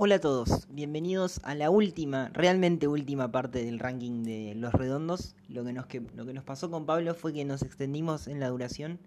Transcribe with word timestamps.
Hola 0.00 0.14
a 0.14 0.20
todos, 0.20 0.68
bienvenidos 0.70 1.40
a 1.42 1.56
la 1.56 1.70
última, 1.70 2.28
realmente 2.32 2.86
última 2.86 3.32
parte 3.32 3.64
del 3.64 3.80
ranking 3.80 4.22
de 4.22 4.54
Los 4.54 4.72
Redondos. 4.72 5.34
Lo 5.48 5.64
que, 5.64 5.72
nos, 5.72 5.86
que, 5.86 6.00
lo 6.14 6.24
que 6.24 6.32
nos 6.32 6.44
pasó 6.44 6.70
con 6.70 6.86
Pablo 6.86 7.16
fue 7.16 7.32
que 7.32 7.44
nos 7.44 7.62
extendimos 7.62 8.28
en 8.28 8.38
la 8.38 8.48
duración, 8.48 9.00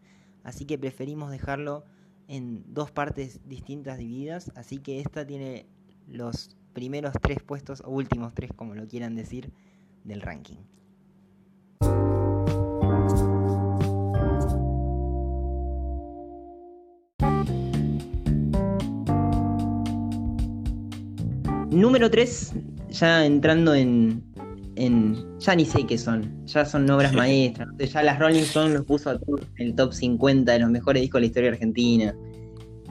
así 0.44 0.66
que 0.66 0.78
preferimos 0.78 1.32
dejarlo 1.32 1.86
en 2.28 2.66
dos 2.74 2.92
partes 2.92 3.40
distintas 3.48 4.00
divididas, 4.00 4.52
así 4.56 4.80
que 4.80 5.00
esta 5.00 5.26
tiene 5.26 5.66
los 6.10 6.58
primeros 6.74 7.14
tres 7.22 7.42
puestos, 7.42 7.82
o 7.86 7.90
últimos 7.90 8.34
tres, 8.34 8.52
como 8.54 8.76
lo 8.76 8.86
quieran 8.86 9.16
decir, 9.16 9.54
del 10.04 10.20
ranking. 10.20 10.58
Número 21.82 22.12
3, 22.12 22.54
ya 22.92 23.26
entrando 23.26 23.74
en, 23.74 24.24
en, 24.76 25.18
Ya 25.40 25.56
ni 25.56 25.66
sé 25.66 25.84
qué 25.88 25.98
son. 25.98 26.46
Ya 26.46 26.64
son 26.64 26.88
obras 26.92 27.12
maestras. 27.12 27.70
Ya 27.80 28.04
las 28.04 28.20
Rolling 28.20 28.42
Stones 28.42 28.74
los 28.76 28.86
puso 28.86 29.10
a 29.10 29.18
todos 29.18 29.42
en 29.58 29.70
el 29.70 29.76
top 29.76 29.92
50 29.92 30.52
de 30.52 30.60
los 30.60 30.70
mejores 30.70 31.02
discos 31.02 31.18
de 31.18 31.22
la 31.22 31.26
historia 31.26 31.50
argentina. 31.50 32.16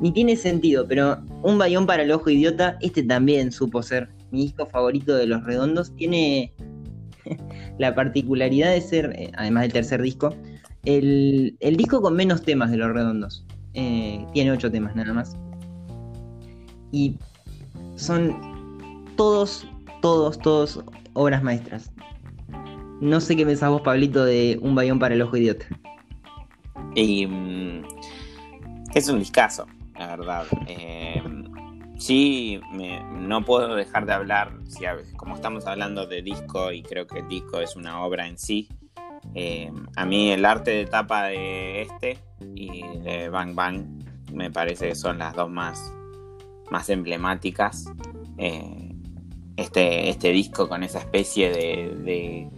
Ni 0.01 0.11
tiene 0.11 0.35
sentido, 0.35 0.89
pero 0.89 1.23
Un 1.45 1.57
Bayón 1.57 1.87
para 1.87 2.03
el 2.03 2.11
Ojo 2.11 2.31
Idiota, 2.31 2.79
este 2.81 3.05
también 3.05 3.53
supo 3.53 3.81
ser 3.81 4.09
mi 4.33 4.43
disco 4.43 4.67
favorito 4.67 5.15
de 5.15 5.27
Los 5.29 5.45
Redondos. 5.45 5.95
Tiene 5.95 6.53
la 7.79 7.95
particularidad 7.95 8.73
de 8.73 8.81
ser, 8.81 9.13
eh, 9.15 9.31
además 9.37 9.63
del 9.63 9.73
tercer 9.73 10.03
disco, 10.03 10.35
el, 10.85 11.57
disco 11.61 12.03
con 12.03 12.17
menos 12.17 12.43
temas 12.43 12.73
de 12.73 12.79
Los 12.79 12.93
Redondos. 12.93 13.47
Eh, 13.75 14.27
tiene 14.33 14.51
ocho 14.51 14.69
temas 14.69 14.97
nada 14.97 15.13
más. 15.13 15.37
Y 16.91 17.17
son 17.95 18.50
todos, 19.21 19.67
todos, 20.01 20.39
todos 20.39 20.83
obras 21.13 21.43
maestras. 21.43 21.93
No 23.03 23.21
sé 23.21 23.37
qué 23.37 23.45
pensás 23.45 23.69
vos, 23.69 23.83
Pablito, 23.83 24.25
de 24.25 24.59
Un 24.63 24.75
Bayón 24.75 24.99
para 24.99 25.15
el 25.15 25.21
Ojo 25.21 25.37
Idiota. 25.37 25.67
Y, 26.95 27.27
mm, 27.27 27.83
es 28.95 29.11
un 29.11 29.19
discazo, 29.19 29.67
la 29.99 30.17
verdad. 30.17 30.47
Eh, 30.69 31.23
sí, 31.99 32.63
no 33.13 33.45
puedo 33.45 33.75
dejar 33.75 34.07
de 34.07 34.15
hablar, 34.15 34.55
como 35.19 35.35
estamos 35.35 35.67
hablando 35.67 36.07
de 36.07 36.23
disco, 36.23 36.73
y 36.73 36.83
creo 36.83 37.07
que 37.07 37.19
el 37.19 37.29
disco 37.29 37.61
es 37.61 37.77
una 37.77 38.03
obra 38.03 38.27
en 38.27 38.39
sí. 38.39 38.71
Eh, 39.35 39.71
a 39.97 40.07
mí 40.07 40.33
el 40.33 40.47
arte 40.47 40.71
de 40.71 40.87
tapa 40.87 41.25
de 41.25 41.83
este 41.83 42.19
y 42.55 42.85
de 43.01 43.29
Bang 43.29 43.55
Bang 43.55 43.85
me 44.33 44.51
parece 44.51 44.89
que 44.89 44.95
son 44.95 45.19
las 45.19 45.35
dos 45.35 45.51
más, 45.51 45.93
más 46.71 46.89
emblemáticas. 46.89 47.85
Eh, 48.39 48.90
este, 49.61 50.09
este 50.09 50.31
disco 50.33 50.69
con 50.69 50.83
esa 50.83 51.01
especie 51.01 51.51
de, 51.51 52.49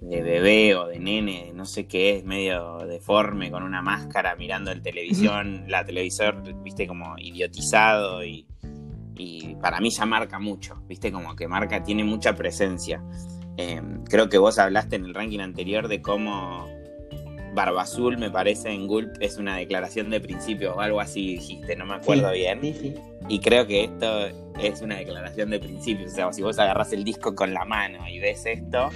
de, 0.00 0.22
bebé 0.22 0.76
o 0.76 0.86
de 0.86 0.98
nene, 0.98 1.52
no 1.54 1.64
sé 1.64 1.86
qué 1.86 2.16
es, 2.16 2.24
medio 2.24 2.78
deforme, 2.86 3.50
con 3.50 3.62
una 3.62 3.82
máscara 3.82 4.36
mirando 4.36 4.70
el 4.70 4.82
televisión, 4.82 5.64
la 5.68 5.84
televisor, 5.84 6.42
viste, 6.62 6.86
como 6.86 7.16
idiotizado 7.18 8.24
y, 8.24 8.46
y 9.16 9.54
para 9.56 9.80
mí 9.80 9.90
ya 9.90 10.04
marca 10.06 10.38
mucho, 10.38 10.82
viste, 10.86 11.10
como 11.10 11.34
que 11.34 11.48
marca, 11.48 11.82
tiene 11.82 12.04
mucha 12.04 12.34
presencia. 12.34 13.02
Em, 13.56 14.04
creo 14.04 14.28
que 14.28 14.38
vos 14.38 14.58
hablaste 14.58 14.96
en 14.96 15.04
el 15.04 15.14
ranking 15.14 15.40
anterior 15.40 15.88
de 15.88 16.02
cómo 16.02 16.68
Barba 17.54 17.82
Azul, 17.82 18.18
me 18.18 18.30
parece, 18.30 18.70
en 18.70 18.86
Gulp 18.88 19.14
es 19.20 19.38
una 19.38 19.56
declaración 19.56 20.10
de 20.10 20.20
principios 20.20 20.76
o 20.76 20.80
algo 20.80 21.00
así 21.00 21.34
dijiste, 21.34 21.76
no 21.76 21.86
me 21.86 21.94
acuerdo 21.94 22.32
bien. 22.32 22.60
Y 23.28 23.38
creo 23.38 23.66
que 23.66 23.84
esto 23.84 24.26
es 24.60 24.82
una 24.82 24.96
declaración 24.96 25.50
de 25.50 25.60
principios. 25.60 26.12
O 26.12 26.14
sea, 26.14 26.32
si 26.32 26.42
vos 26.42 26.58
agarras 26.58 26.92
el 26.92 27.04
disco 27.04 27.34
con 27.34 27.54
la 27.54 27.64
mano 27.64 28.08
y 28.08 28.18
ves 28.18 28.44
esto, 28.44 28.90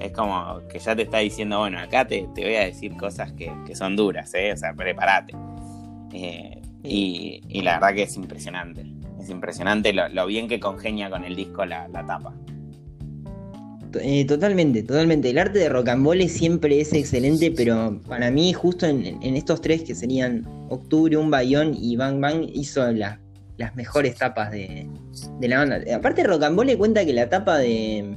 es 0.00 0.10
como 0.12 0.66
que 0.68 0.78
ya 0.78 0.96
te 0.96 1.02
está 1.02 1.18
diciendo, 1.18 1.58
bueno, 1.58 1.78
acá 1.78 2.06
te, 2.06 2.26
voy 2.34 2.56
a 2.56 2.64
decir 2.64 2.96
cosas 2.96 3.32
que, 3.32 3.52
son 3.74 3.94
duras, 3.94 4.32
¿eh? 4.34 4.52
O 4.52 4.56
sea, 4.56 4.72
prepárate. 4.72 5.34
Eh, 6.12 6.62
y, 6.82 7.62
la 7.62 7.74
verdad 7.74 7.94
que 7.94 8.02
es 8.04 8.16
impresionante. 8.16 8.86
Es 9.20 9.28
impresionante 9.28 9.92
lo, 9.92 10.26
bien 10.26 10.48
que 10.48 10.58
congenia 10.58 11.10
con 11.10 11.24
el 11.24 11.36
disco 11.36 11.64
la 11.66 11.88
tapa. 11.92 12.34
Eh, 14.00 14.24
totalmente, 14.24 14.82
totalmente. 14.82 15.30
El 15.30 15.38
arte 15.38 15.58
de 15.58 15.68
Rocambole 15.68 16.28
siempre 16.28 16.80
es 16.80 16.92
excelente, 16.92 17.50
pero 17.50 18.00
para 18.08 18.30
mí, 18.30 18.52
justo 18.52 18.86
en, 18.86 19.22
estos 19.22 19.60
tres 19.60 19.82
que 19.82 19.94
serían 19.94 20.46
Octubre, 20.68 21.16
Un 21.16 21.30
Bayón 21.30 21.76
y 21.78 21.96
Bang 21.96 22.20
Bang, 22.20 22.48
hizo 22.52 22.90
las 22.92 23.18
mejores 23.74 24.16
tapas 24.16 24.50
de, 24.50 24.88
la 25.40 25.58
banda. 25.58 25.80
Aparte, 25.94 26.24
Rocambole 26.24 26.76
cuenta 26.76 27.04
que 27.04 27.12
la 27.12 27.28
tapa 27.28 27.58
de, 27.58 28.16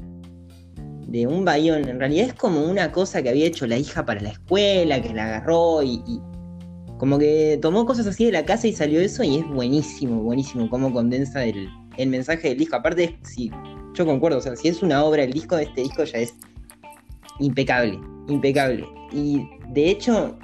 de 1.07 1.27
Un 1.27 1.45
Bayón 1.45 1.87
en 1.87 1.99
realidad 1.99 2.27
es 2.27 2.33
como 2.33 2.63
una 2.63 2.91
cosa 2.91 3.21
que 3.21 3.29
había 3.29 3.45
hecho 3.45 3.67
la 3.67 3.77
hija 3.77 4.05
para 4.05 4.21
la 4.21 4.29
escuela, 4.29 5.01
que 5.01 5.13
la 5.13 5.25
agarró 5.25 5.83
y, 5.83 6.01
y 6.07 6.19
como 6.97 7.19
que 7.19 7.59
tomó 7.61 7.85
cosas 7.85 8.07
así 8.07 8.25
de 8.25 8.31
la 8.31 8.45
casa 8.45 8.67
y 8.67 8.73
salió 8.73 9.01
eso, 9.01 9.23
y 9.23 9.37
es 9.37 9.47
buenísimo, 9.47 10.21
buenísimo 10.21 10.69
cómo 10.69 10.93
condensa 10.93 11.43
el, 11.43 11.67
el 11.97 12.09
mensaje 12.09 12.49
del 12.49 12.59
disco. 12.59 12.77
Aparte, 12.77 13.17
si 13.23 13.51
yo 13.95 14.06
concuerdo, 14.06 14.38
o 14.38 14.41
sea, 14.41 14.56
si 14.56 14.67
es 14.67 14.83
una 14.83 15.03
obra, 15.03 15.23
el 15.23 15.33
disco 15.33 15.56
de 15.56 15.63
este 15.63 15.81
disco 15.81 16.03
ya 16.03 16.19
es 16.19 16.33
impecable, 17.39 18.00
impecable. 18.28 18.88
Y 19.11 19.47
de 19.69 19.89
hecho, 19.89 20.38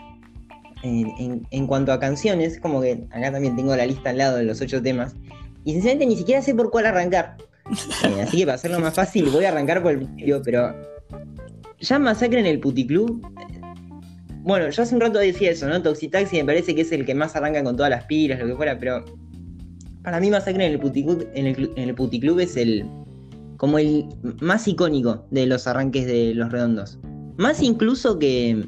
en, 0.84 1.68
cuanto 1.68 1.92
a 1.92 2.00
canciones, 2.00 2.60
como 2.60 2.82
que 2.82 3.04
acá 3.12 3.32
también 3.32 3.56
tengo 3.56 3.76
la 3.76 3.86
lista 3.86 4.10
al 4.10 4.18
lado 4.18 4.38
de 4.38 4.44
los 4.44 4.62
ocho 4.62 4.82
temas, 4.82 5.16
y 5.64 5.74
sinceramente 5.74 6.08
ni 6.08 6.16
siquiera 6.16 6.42
sé 6.42 6.56
por 6.56 6.72
cuál 6.72 6.86
arrancar. 6.86 7.38
Eh, 8.04 8.22
así 8.24 8.38
que 8.38 8.46
para 8.46 8.56
hacerlo 8.56 8.80
más 8.80 8.96
fácil, 8.96 9.30
voy 9.30 9.46
a 9.46 9.50
arrancar 9.50 9.82
por 9.82 9.92
el 9.92 10.00
principio, 10.00 10.42
pero 10.44 10.76
ya 11.80 12.00
Masacre 12.00 12.40
en 12.40 12.48
el 12.48 12.60
Puticlub. 12.60 13.26
Eh, 13.40 13.62
bueno, 14.44 14.70
yo 14.70 14.84
hace 14.84 14.96
un 14.96 15.00
rato 15.00 15.20
decía 15.20 15.52
eso, 15.52 15.70
¿no? 15.70 15.82
Toxitaxi 15.82 16.38
me 16.38 16.46
parece 16.46 16.76
que 16.76 16.82
es 16.82 16.92
el 16.92 17.06
que 17.06 17.16
más 17.16 17.36
arranca 17.36 17.64
con 17.64 17.78
todas 17.78 17.92
las 17.92 18.06
pilas, 18.06 18.40
lo 18.40 18.48
que 18.48 18.56
fuera, 18.56 18.78
pero 18.78 19.06
para 20.04 20.20
mí 20.20 20.30
Masacre 20.30 20.66
en 20.66 20.72
el 20.74 20.80
Puticlub, 20.80 21.30
en 21.34 21.48
el, 21.48 21.72
en 21.76 21.90
el 21.90 21.96
Puticlub 21.96 22.40
es 22.40 22.58
el, 22.58 22.86
como 23.62 23.78
el 23.78 24.08
más 24.42 24.68
icónico 24.68 25.28
de 25.30 25.46
los 25.46 25.68
arranques 25.68 26.08
de 26.08 26.34
Los 26.34 26.52
Redondos. 26.52 26.98
Más 27.38 27.62
incluso 27.62 28.18
que, 28.18 28.66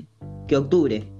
que 0.48 0.56
Octubre. 0.56 1.12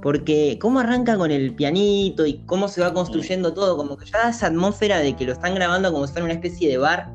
Porque 0.00 0.58
cómo 0.58 0.80
arranca 0.80 1.18
con 1.18 1.30
el 1.30 1.54
pianito 1.54 2.24
y 2.24 2.38
cómo 2.46 2.68
se 2.68 2.80
va 2.80 2.94
construyendo 2.94 3.52
todo, 3.52 3.76
como 3.76 3.98
que 3.98 4.06
ya 4.06 4.16
da 4.16 4.30
esa 4.30 4.46
atmósfera 4.46 5.00
de 5.00 5.14
que 5.14 5.26
lo 5.26 5.34
están 5.34 5.54
grabando 5.54 5.92
como 5.92 6.06
si 6.06 6.14
fuera 6.14 6.24
una 6.24 6.32
especie 6.32 6.70
de 6.70 6.78
bar. 6.78 7.12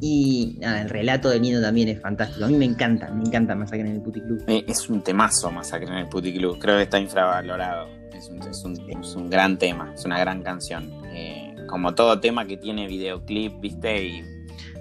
Y 0.00 0.58
el 0.60 0.90
relato 0.90 1.30
de 1.30 1.38
Nino 1.38 1.62
también 1.62 1.86
es 1.86 2.00
fantástico. 2.00 2.44
A 2.44 2.48
mí 2.48 2.56
me 2.56 2.64
encanta, 2.64 3.08
me 3.12 3.22
encanta 3.22 3.54
Masacre 3.54 3.82
en 3.82 3.94
el 3.94 4.02
Puticlub. 4.02 4.38
Club. 4.38 4.48
Eh, 4.48 4.64
es 4.66 4.90
un 4.90 5.02
temazo 5.02 5.52
Masacre 5.52 5.86
en 5.86 5.98
el 5.98 6.08
Puticlub. 6.08 6.58
Creo 6.58 6.78
que 6.78 6.82
está 6.82 6.98
infravalorado. 6.98 7.86
Es 8.12 8.28
un, 8.28 8.42
es 8.42 8.64
un, 8.64 8.72
es 8.90 9.14
un 9.14 9.30
gran 9.30 9.56
tema, 9.56 9.92
es 9.94 10.04
una 10.04 10.18
gran 10.18 10.42
canción. 10.42 10.90
Eh, 11.12 11.54
como 11.68 11.94
todo 11.94 12.18
tema 12.18 12.44
que 12.44 12.56
tiene 12.56 12.88
videoclip, 12.88 13.60
viste, 13.60 14.04
y 14.04 14.35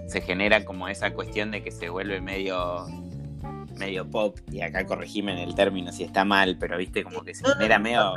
se 0.08 0.22
genera 0.22 0.66
como 0.66 0.88
esa 0.88 1.14
cuestión 1.14 1.52
de 1.52 1.64
que 1.64 1.72
se 1.72 1.90
vuelve 1.90 2.22
medio 2.22 2.86
medio 3.78 4.10
pop, 4.10 4.38
y 4.52 4.62
acá 4.62 4.86
corregime 4.86 5.34
en 5.34 5.40
el 5.40 5.56
término 5.56 5.92
si 5.92 6.04
está 6.04 6.26
mal, 6.26 6.58
pero 6.60 6.78
viste 6.78 7.04
como 7.04 7.24
que 7.24 7.36
se 7.36 7.46
genera 7.46 7.78
medio, 7.78 8.14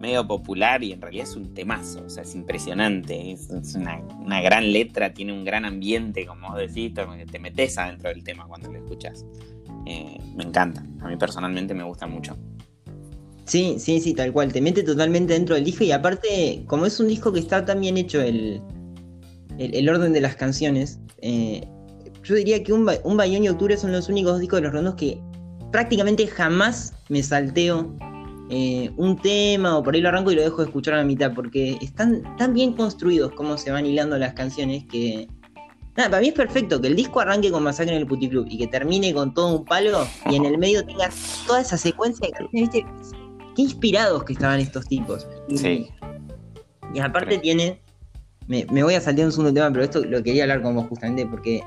medio, 0.00 0.26
popular 0.26 0.82
y 0.82 0.92
en 0.92 1.00
realidad 1.00 1.26
es 1.26 1.36
un 1.36 1.54
temazo, 1.54 2.04
o 2.04 2.10
sea, 2.10 2.24
es 2.24 2.34
impresionante, 2.34 3.32
es, 3.32 3.48
una, 3.74 4.40
gran 4.42 4.72
letra, 4.72 5.14
tiene 5.14 5.32
un 5.32 5.44
gran 5.44 5.64
ambiente, 5.64 6.26
como 6.26 6.54
decís, 6.56 6.92
te 7.30 7.38
metes 7.38 7.78
adentro 7.78 8.10
del 8.10 8.22
tema 8.22 8.46
cuando 8.46 8.70
lo 8.70 8.78
escuchas. 8.78 9.24
Eh, 9.86 10.18
me 10.34 10.44
encanta, 10.44 10.84
a 11.00 11.08
mí 11.08 11.16
personalmente 11.16 11.74
me 11.74 11.84
gusta 11.84 12.06
mucho. 12.06 12.36
Sí, 13.44 13.76
sí, 13.78 14.00
sí, 14.00 14.14
tal 14.14 14.32
cual, 14.32 14.52
te 14.52 14.60
mete 14.60 14.82
totalmente 14.82 15.34
dentro 15.34 15.54
del 15.54 15.64
disco 15.64 15.84
y 15.84 15.92
aparte, 15.92 16.64
como 16.66 16.86
es 16.86 16.98
un 16.98 17.08
disco 17.08 17.32
que 17.32 17.40
está 17.40 17.64
tan 17.64 17.80
bien 17.80 17.98
hecho 17.98 18.20
el, 18.20 18.62
el, 19.58 19.88
orden 19.88 20.12
de 20.12 20.20
las 20.20 20.36
canciones, 20.36 21.00
eh, 21.22 21.66
yo 22.22 22.34
diría 22.34 22.62
que 22.62 22.72
un, 22.72 22.90
un 23.04 23.16
Bayón 23.16 23.44
y 23.44 23.48
Octubre 23.48 23.76
son 23.76 23.92
los 23.92 24.08
únicos 24.08 24.40
discos 24.40 24.58
de 24.58 24.62
los 24.64 24.72
rondos 24.72 24.94
que 24.94 25.20
prácticamente 25.70 26.26
jamás 26.26 26.94
me 27.08 27.22
salteo 27.22 27.94
eh, 28.50 28.90
un 28.96 29.16
tema 29.18 29.78
o 29.78 29.82
por 29.82 29.94
ahí 29.94 30.02
lo 30.02 30.10
arranco 30.10 30.30
y 30.30 30.34
lo 30.34 30.42
dejo 30.42 30.58
de 30.58 30.64
escuchar 30.64 30.94
a 30.94 30.96
la 30.98 31.04
mitad, 31.04 31.32
porque 31.34 31.78
están 31.80 32.22
tan 32.36 32.52
bien 32.52 32.74
construidos 32.74 33.32
cómo 33.32 33.56
se 33.56 33.70
van 33.70 33.86
hilando 33.86 34.18
las 34.18 34.34
canciones 34.34 34.84
que. 34.84 35.28
Nada, 35.96 36.10
para 36.10 36.20
mí 36.20 36.28
es 36.28 36.34
perfecto 36.34 36.80
que 36.80 36.88
el 36.88 36.96
disco 36.96 37.20
arranque 37.20 37.50
con 37.50 37.62
Masacre 37.62 37.94
en 37.94 38.00
el 38.00 38.06
Puticlub 38.06 38.46
y 38.48 38.58
que 38.58 38.66
termine 38.66 39.14
con 39.14 39.32
todo 39.32 39.58
un 39.58 39.64
palo 39.64 40.06
y 40.28 40.34
en 40.34 40.44
el 40.44 40.58
medio 40.58 40.84
tenga 40.84 41.08
toda 41.46 41.60
esa 41.60 41.78
secuencia 41.78 42.26
de 42.26 42.32
canciones, 42.32 42.70
¿viste? 42.72 42.86
Qué 43.54 43.62
inspirados 43.62 44.24
que 44.24 44.32
estaban 44.32 44.60
estos 44.60 44.86
tipos. 44.86 45.26
Sí. 45.54 45.88
Y 46.92 46.98
aparte 46.98 47.38
tiene 47.38 47.80
me, 48.46 48.64
voy 48.82 48.94
a 48.94 49.00
saltar 49.00 49.26
un 49.26 49.32
segundo 49.32 49.52
tema, 49.54 49.70
pero 49.72 49.84
esto 49.84 50.04
lo 50.04 50.22
quería 50.22 50.44
hablar 50.44 50.62
con 50.62 50.74
vos 50.74 50.86
justamente 50.88 51.26
porque 51.26 51.62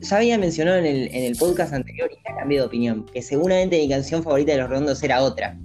ya 0.00 0.16
había 0.16 0.38
mencionado 0.38 0.78
en 0.78 0.86
el, 0.86 1.36
podcast 1.36 1.72
anterior 1.72 2.10
y 2.10 2.16
ya 2.26 2.36
cambié 2.36 2.58
de 2.58 2.64
opinión, 2.64 3.06
que 3.12 3.22
seguramente 3.22 3.78
mi 3.78 3.88
canción 3.88 4.22
favorita 4.22 4.52
de 4.52 4.58
Los 4.58 4.70
Redondos 4.70 5.02
era 5.02 5.22
otra. 5.22 5.58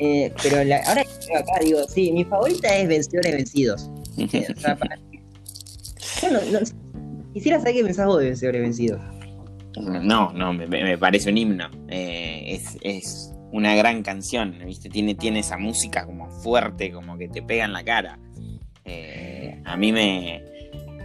Eh, 0.00 0.32
pero 0.42 0.58
ahora 0.58 1.02
que 1.02 1.10
estoy 1.10 1.34
acá 1.34 1.58
digo, 1.60 1.80
sí, 1.88 2.12
mi 2.12 2.24
favorita 2.24 2.76
es 2.76 2.88
Vencedores 2.88 3.32
Vencidos. 3.32 3.90
quisiera 7.32 7.58
saber 7.58 7.74
qué 7.74 7.84
pensás 7.84 8.06
vos 8.06 8.20
de 8.20 8.26
Vencedores 8.26 8.62
Vencidos. 8.62 9.00
No, 9.76 10.32
no, 10.32 10.52
me, 10.52 10.98
parece 10.98 11.30
un 11.30 11.38
himno. 11.38 11.70
Eh, 11.88 12.60
es, 12.82 13.32
una 13.50 13.74
gran 13.74 14.02
canción, 14.02 14.58
¿viste? 14.66 14.90
Tiene, 14.90 15.14
tiene 15.14 15.38
esa 15.38 15.56
música 15.56 16.04
como 16.04 16.28
fuerte, 16.42 16.92
como 16.92 17.16
que 17.16 17.28
te 17.28 17.42
pega 17.42 17.64
en 17.64 17.72
la 17.72 17.82
cara. 17.82 18.18
Eh, 18.88 19.60
a 19.64 19.76
mí 19.76 19.92
me. 19.92 20.42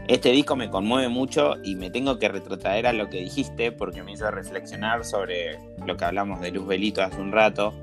Este 0.07 0.31
disco 0.31 0.55
me 0.55 0.69
conmueve 0.69 1.07
mucho 1.07 1.55
y 1.63 1.75
me 1.75 1.89
tengo 1.89 2.19
que 2.19 2.27
retrotraer 2.27 2.87
a 2.87 2.93
lo 2.93 3.09
que 3.09 3.19
dijiste 3.21 3.71
porque 3.71 4.03
me 4.03 4.11
hizo 4.11 4.29
reflexionar 4.29 5.05
sobre 5.05 5.57
lo 5.85 5.95
que 5.95 6.03
hablamos 6.03 6.41
de 6.41 6.51
Luz 6.51 6.67
Belito 6.67 7.01
hace 7.01 7.21
un 7.21 7.31
rato. 7.31 7.73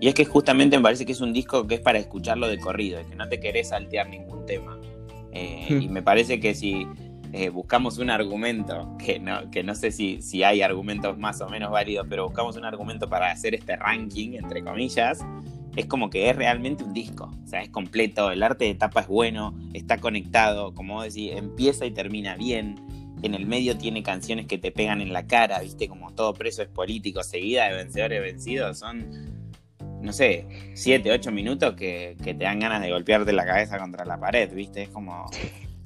Y 0.00 0.08
es 0.08 0.14
que 0.14 0.24
justamente 0.24 0.76
me 0.76 0.82
parece 0.82 1.04
que 1.04 1.12
es 1.12 1.20
un 1.20 1.32
disco 1.32 1.66
que 1.66 1.74
es 1.76 1.80
para 1.80 1.98
escucharlo 1.98 2.48
de 2.48 2.58
corrido, 2.58 3.00
que 3.08 3.16
no 3.16 3.28
te 3.28 3.40
querés 3.40 3.68
saltear 3.68 4.08
ningún 4.08 4.46
tema. 4.46 4.78
Eh. 5.32 5.66
Y 5.68 5.88
me 5.90 6.02
parece 6.02 6.38
que 6.40 6.54
si 6.54 6.86
eh, 7.32 7.48
buscamos 7.50 7.98
un 7.98 8.10
argumento, 8.10 8.96
que 8.98 9.18
no, 9.18 9.50
que 9.50 9.62
no 9.62 9.74
sé 9.74 9.92
si, 9.92 10.22
si 10.22 10.42
hay 10.42 10.62
argumentos 10.62 11.18
más 11.18 11.40
o 11.40 11.48
menos 11.48 11.70
válidos, 11.70 12.06
pero 12.08 12.24
buscamos 12.24 12.56
un 12.56 12.64
argumento 12.64 13.08
para 13.08 13.30
hacer 13.30 13.54
este 13.54 13.76
ranking, 13.76 14.34
entre 14.34 14.62
comillas, 14.62 15.20
es 15.76 15.86
como 15.86 16.10
que 16.10 16.28
es 16.28 16.36
realmente 16.36 16.84
un 16.84 16.92
disco, 16.92 17.30
o 17.44 17.46
sea, 17.46 17.62
es 17.62 17.70
completo, 17.70 18.30
el 18.30 18.42
arte 18.42 18.64
de 18.64 18.74
tapa 18.74 19.02
es 19.02 19.06
bueno, 19.06 19.56
está 19.72 19.98
conectado, 19.98 20.74
como 20.74 20.94
vos 20.94 21.04
decís, 21.04 21.32
empieza 21.34 21.86
y 21.86 21.92
termina 21.92 22.36
bien, 22.36 22.76
en 23.22 23.34
el 23.34 23.46
medio 23.46 23.76
tiene 23.76 24.02
canciones 24.02 24.46
que 24.46 24.58
te 24.58 24.72
pegan 24.72 25.00
en 25.00 25.12
la 25.12 25.26
cara, 25.26 25.60
viste, 25.60 25.88
como 25.88 26.12
todo 26.12 26.34
preso 26.34 26.62
es 26.62 26.68
político, 26.68 27.22
seguida 27.22 27.68
de 27.68 27.76
vencedores 27.76 28.20
vencidos, 28.20 28.78
son, 28.78 29.06
no 30.00 30.12
sé, 30.12 30.46
7, 30.74 31.12
8 31.12 31.30
minutos 31.30 31.74
que, 31.74 32.16
que 32.22 32.34
te 32.34 32.44
dan 32.44 32.58
ganas 32.58 32.82
de 32.82 32.90
golpearte 32.90 33.32
la 33.32 33.46
cabeza 33.46 33.78
contra 33.78 34.04
la 34.04 34.18
pared, 34.18 34.52
viste, 34.52 34.82
es 34.82 34.88
como 34.88 35.26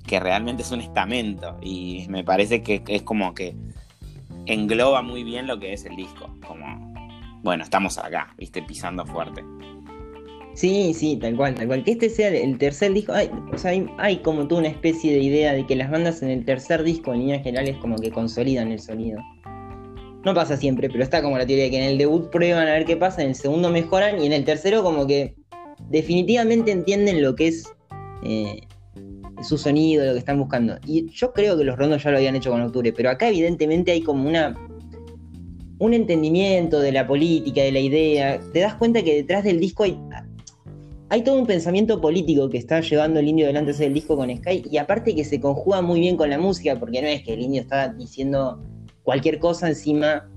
que 0.07 0.21
realmente 0.21 0.63
es 0.63 0.71
un 0.71 0.81
estamento 0.81 1.59
y 1.63 2.07
me 2.09 2.25
parece 2.25 2.63
que 2.63 2.83
es 2.89 3.03
como 3.03 3.35
que 3.35 3.55
engloba 4.47 5.03
muy 5.03 5.25
bien 5.25 5.47
lo 5.47 5.59
que 5.59 5.73
es 5.73 5.85
el 5.85 5.97
disco, 5.97 6.35
como, 6.47 6.94
bueno, 7.45 7.63
estamos 7.63 7.99
acá, 7.99 8.35
viste, 8.39 8.63
pisando 8.63 9.05
fuerte. 9.05 9.45
Sí, 10.55 10.95
sí, 10.95 11.17
tal 11.17 11.37
cual, 11.37 11.55
tal 11.55 11.67
cual. 11.67 11.85
Que 11.85 11.93
este 11.93 12.09
sea 12.09 12.29
el 12.29 12.57
tercer 12.57 12.95
disco, 12.95 13.13
hay, 13.13 13.31
o 13.53 13.59
sea, 13.59 13.73
hay, 13.99 14.17
como 14.19 14.49
tú 14.49 14.57
una 14.57 14.69
especie 14.69 15.13
de 15.13 15.19
idea 15.19 15.53
de 15.53 15.67
que 15.67 15.77
las 15.77 15.91
bandas 15.91 16.23
en 16.23 16.31
el 16.31 16.45
tercer 16.47 16.83
disco 16.83 17.13
en 17.13 17.21
líneas 17.21 17.43
generales 17.43 17.77
como 17.79 17.97
que 17.97 18.11
consolidan 18.11 18.73
el 18.73 18.81
sonido. 18.81 19.21
No 20.25 20.33
pasa 20.33 20.57
siempre, 20.57 20.89
pero 20.89 21.05
está 21.05 21.23
como 21.23 21.37
la 21.37 21.45
teoría 21.45 21.65
de 21.65 21.71
que 21.71 21.77
en 21.77 21.85
el 21.85 21.99
debut 21.99 22.31
prueban 22.31 22.67
a 22.67 22.73
ver 22.73 22.87
qué 22.87 22.97
pasa, 22.97 23.23
en 23.23 23.29
el 23.29 23.35
segundo 23.35 23.69
mejoran 23.69 24.23
y 24.23 24.27
en 24.27 24.33
el 24.33 24.45
tercero 24.45 24.83
como 24.83 25.07
que 25.07 25.35
definitivamente 25.91 26.71
entienden 26.71 27.21
lo 27.21 27.35
que 27.35 27.49
es 27.49 27.71
eh, 28.23 28.61
su 29.43 29.59
sonido, 29.59 30.07
lo 30.07 30.13
que 30.13 30.19
están 30.19 30.39
buscando. 30.39 30.79
Y 30.87 31.11
yo 31.11 31.35
creo 31.35 31.59
que 31.59 31.65
los 31.65 31.77
rondos 31.77 32.03
ya 32.03 32.11
lo 32.11 32.17
habían 32.17 32.37
hecho 32.37 32.51
con 32.51 32.63
Octubre, 32.63 32.91
pero 32.95 33.11
acá 33.11 33.29
evidentemente 33.29 33.93
hay 33.93 34.01
como 34.01 34.27
una 34.27 34.57
un 35.79 35.95
entendimiento 35.95 36.81
de 36.81 36.93
la 36.93 37.07
política, 37.07 37.63
de 37.63 37.73
la 37.73 37.81
idea. 37.81 38.41
Te 38.53 38.61
das 38.61 38.75
cuenta 38.75 39.03
que 39.03 39.15
detrás 39.15 39.45
del 39.45 39.61
disco 39.61 39.85
hay, 39.85 39.99
hay 41.09 41.23
todo 41.23 41.39
un 41.39 41.47
pensamiento 41.47 42.01
político 42.01 42.49
que 42.51 42.59
está 42.59 42.81
llevando 42.81 43.21
el 43.21 43.29
indio 43.29 43.47
delante 43.47 43.73
del 43.73 43.95
disco 43.95 44.17
con 44.17 44.35
Sky 44.35 44.65
y 44.71 44.79
aparte 44.79 45.15
que 45.15 45.25
se 45.25 45.41
conjuga 45.41 45.83
muy 45.83 46.01
bien 46.01 46.17
con 46.17 46.31
la 46.31 46.39
música, 46.39 46.79
porque 46.79 47.03
no 47.03 47.09
es 47.09 47.23
que 47.23 47.35
el 47.35 47.41
indio 47.41 47.63
está 47.63 47.89
diciendo 47.89 48.63
cualquier 49.03 49.39
cosa 49.39 49.69
encima 49.69 50.29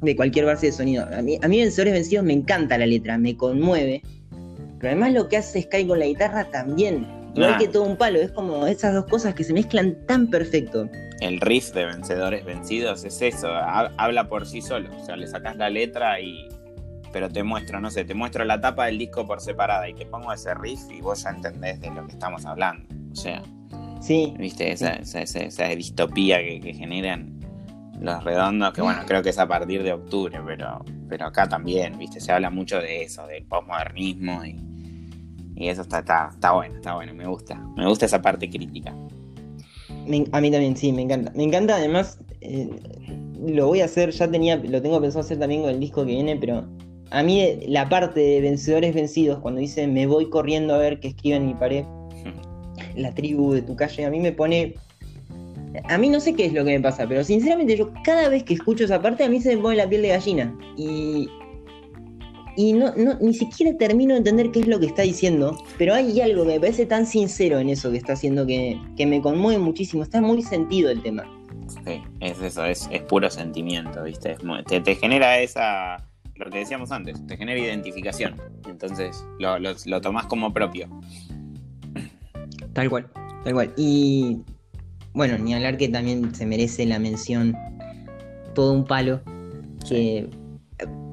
de 0.00 0.16
cualquier 0.16 0.46
base 0.46 0.66
de 0.66 0.72
sonido. 0.72 1.06
A 1.12 1.22
mí, 1.22 1.38
a 1.42 1.48
mí 1.48 1.58
Vencedores 1.58 1.92
Vencidos 1.92 2.24
me 2.24 2.32
encanta 2.32 2.78
la 2.78 2.86
letra, 2.86 3.18
me 3.18 3.36
conmueve, 3.36 4.02
pero 4.78 4.92
además 4.92 5.12
lo 5.12 5.28
que 5.28 5.36
hace 5.36 5.62
Sky 5.62 5.86
con 5.86 5.98
la 5.98 6.06
guitarra 6.06 6.50
también 6.50 7.20
Igual 7.34 7.58
que 7.58 7.68
todo 7.68 7.84
un 7.84 7.96
palo, 7.96 8.18
es 8.18 8.32
como 8.32 8.66
esas 8.66 8.94
dos 8.94 9.06
cosas 9.06 9.34
que 9.34 9.44
se 9.44 9.52
mezclan 9.52 9.96
tan 10.06 10.28
perfecto. 10.28 10.88
El 11.20 11.40
riff 11.40 11.72
de 11.72 11.84
Vencedores 11.84 12.44
Vencidos 12.44 13.04
es 13.04 13.20
eso, 13.20 13.48
habla 13.52 14.28
por 14.28 14.46
sí 14.46 14.62
solo. 14.62 14.88
O 14.96 15.04
sea, 15.04 15.16
le 15.16 15.26
sacas 15.26 15.56
la 15.56 15.70
letra 15.70 16.20
y. 16.20 16.48
Pero 17.12 17.28
te 17.28 17.42
muestro, 17.42 17.80
no 17.80 17.90
sé, 17.90 18.04
te 18.04 18.14
muestro 18.14 18.44
la 18.44 18.60
tapa 18.60 18.86
del 18.86 18.98
disco 18.98 19.26
por 19.26 19.40
separada 19.40 19.88
y 19.88 19.94
te 19.94 20.06
pongo 20.06 20.32
ese 20.32 20.54
riff 20.54 20.80
y 20.90 21.00
vos 21.00 21.24
ya 21.24 21.30
entendés 21.30 21.80
de 21.80 21.90
lo 21.90 22.06
que 22.06 22.12
estamos 22.12 22.46
hablando. 22.46 22.86
O 23.12 23.16
sea. 23.16 23.42
Sí. 24.00 24.34
¿Viste? 24.38 24.72
Esa, 24.72 24.94
esa, 24.94 25.64
distopía 25.68 26.38
que, 26.38 26.72
generan 26.72 27.38
los 28.00 28.24
redondos, 28.24 28.72
que 28.72 28.80
bueno, 28.80 29.02
creo 29.06 29.22
que 29.22 29.28
es 29.28 29.38
a 29.38 29.46
partir 29.46 29.82
de 29.82 29.92
octubre, 29.92 30.40
pero, 30.46 30.82
pero 31.06 31.26
acá 31.26 31.46
también, 31.46 31.98
¿viste? 31.98 32.18
Se 32.18 32.32
habla 32.32 32.48
mucho 32.48 32.80
de 32.80 33.02
eso, 33.02 33.26
del 33.26 33.44
postmodernismo 33.44 34.42
y 34.46 34.56
y 35.60 35.68
eso 35.68 35.82
está, 35.82 35.98
está, 35.98 36.52
bueno, 36.52 36.76
está 36.76 36.94
bueno, 36.94 37.12
me 37.12 37.26
gusta. 37.26 37.54
Me 37.76 37.86
gusta 37.86 38.06
esa 38.06 38.22
parte 38.22 38.48
crítica. 38.48 38.94
A 40.32 40.40
mí 40.40 40.50
también, 40.50 40.76
sí, 40.76 40.92
me 40.92 41.02
encanta. 41.02 41.32
Me 41.34 41.44
encanta 41.44 41.76
además, 41.76 42.18
eh, 42.40 42.68
lo 43.46 43.66
voy 43.66 43.80
a 43.80 43.86
hacer, 43.86 44.10
ya 44.10 44.30
tenía, 44.30 44.56
lo 44.56 44.82
tengo 44.82 45.00
pensado 45.00 45.20
hacer 45.20 45.38
también 45.38 45.62
con 45.62 45.70
el 45.70 45.80
disco 45.80 46.04
que 46.04 46.12
viene, 46.12 46.36
pero 46.36 46.66
a 47.10 47.22
mí 47.22 47.60
la 47.66 47.88
parte 47.88 48.20
de 48.20 48.40
vencedores 48.40 48.94
vencidos, 48.94 49.40
cuando 49.40 49.60
dice 49.60 49.86
me 49.86 50.06
voy 50.06 50.28
corriendo 50.30 50.74
a 50.74 50.78
ver 50.78 51.00
qué 51.00 51.08
escribe 51.08 51.36
en 51.36 51.46
mi 51.46 51.54
pared, 51.54 51.84
la 52.96 53.14
tribu 53.14 53.52
de 53.52 53.62
tu 53.62 53.76
calle, 53.76 54.04
a 54.04 54.10
mí 54.10 54.20
me 54.20 54.32
pone... 54.32 54.74
A 55.88 55.98
mí 55.98 56.08
no 56.08 56.18
sé 56.18 56.34
qué 56.34 56.46
es 56.46 56.52
lo 56.52 56.64
que 56.64 56.72
me 56.72 56.80
pasa, 56.80 57.06
pero 57.06 57.22
sinceramente 57.22 57.76
yo 57.76 57.92
cada 58.02 58.28
vez 58.28 58.42
que 58.42 58.54
escucho 58.54 58.84
esa 58.84 59.00
parte 59.00 59.22
a 59.22 59.28
mí 59.28 59.40
se 59.40 59.54
me 59.54 59.62
pone 59.62 59.76
la 59.76 59.88
piel 59.88 60.02
de 60.02 60.08
gallina. 60.08 60.58
Y 60.76 61.28
y 62.60 62.74
no, 62.74 62.94
no, 62.94 63.16
ni 63.20 63.32
siquiera 63.32 63.74
termino 63.78 64.12
de 64.12 64.18
entender 64.18 64.50
qué 64.50 64.60
es 64.60 64.68
lo 64.68 64.78
que 64.78 64.84
está 64.84 65.00
diciendo, 65.00 65.56
pero 65.78 65.94
hay 65.94 66.20
algo 66.20 66.42
que 66.42 66.52
me 66.52 66.60
parece 66.60 66.84
tan 66.84 67.06
sincero 67.06 67.58
en 67.58 67.70
eso 67.70 67.90
que 67.90 67.96
está 67.96 68.12
haciendo 68.12 68.46
que, 68.46 68.78
me 68.98 69.22
conmueve 69.22 69.58
muchísimo. 69.58 70.02
Está 70.02 70.20
muy 70.20 70.42
sentido 70.42 70.90
el 70.90 71.02
tema. 71.02 71.24
Sí, 71.86 72.02
es 72.20 72.38
eso, 72.42 72.66
es, 72.66 72.86
puro 73.08 73.30
sentimiento, 73.30 74.02
¿viste? 74.02 74.36
te, 74.84 74.94
genera 74.94 75.38
esa, 75.38 76.06
lo 76.34 76.50
que 76.50 76.58
decíamos 76.58 76.92
antes, 76.92 77.26
te 77.26 77.38
genera 77.38 77.58
identificación. 77.58 78.34
Entonces 78.68 79.24
lo, 79.38 79.58
lo, 79.58 80.00
tomás 80.02 80.26
como 80.26 80.52
propio. 80.52 80.86
Tal 82.74 82.90
cual, 82.90 83.08
tal 83.42 83.54
cual. 83.54 83.72
Y 83.78 84.36
bueno, 85.14 85.38
ni 85.38 85.54
hablar 85.54 85.78
que 85.78 85.88
también 85.88 86.34
se 86.34 86.44
merece 86.44 86.84
la 86.84 86.98
mención 86.98 87.56
todo 88.54 88.74
un 88.74 88.84
palo. 88.84 89.22
Que 89.88 90.28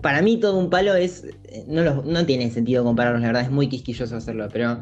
para 0.01 0.21
mí 0.21 0.37
todo 0.37 0.57
un 0.57 0.69
palo 0.69 0.95
es. 0.95 1.25
No, 1.67 2.01
no 2.03 2.25
tiene 2.25 2.49
sentido 2.51 2.83
compararlos, 2.83 3.21
la 3.21 3.27
verdad, 3.27 3.43
es 3.43 3.51
muy 3.51 3.67
quisquilloso 3.67 4.15
hacerlo. 4.15 4.47
Pero 4.51 4.77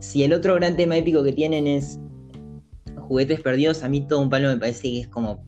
si 0.00 0.24
el 0.24 0.32
otro 0.32 0.54
gran 0.54 0.76
tema 0.76 0.96
épico 0.96 1.22
que 1.22 1.32
tienen 1.32 1.66
es 1.66 1.98
Juguetes 2.96 3.40
Perdidos, 3.40 3.82
a 3.82 3.88
mí 3.88 4.06
todo 4.06 4.20
un 4.20 4.30
palo 4.30 4.48
me 4.48 4.56
parece 4.56 4.82
que 4.82 5.00
es 5.00 5.08
como. 5.08 5.44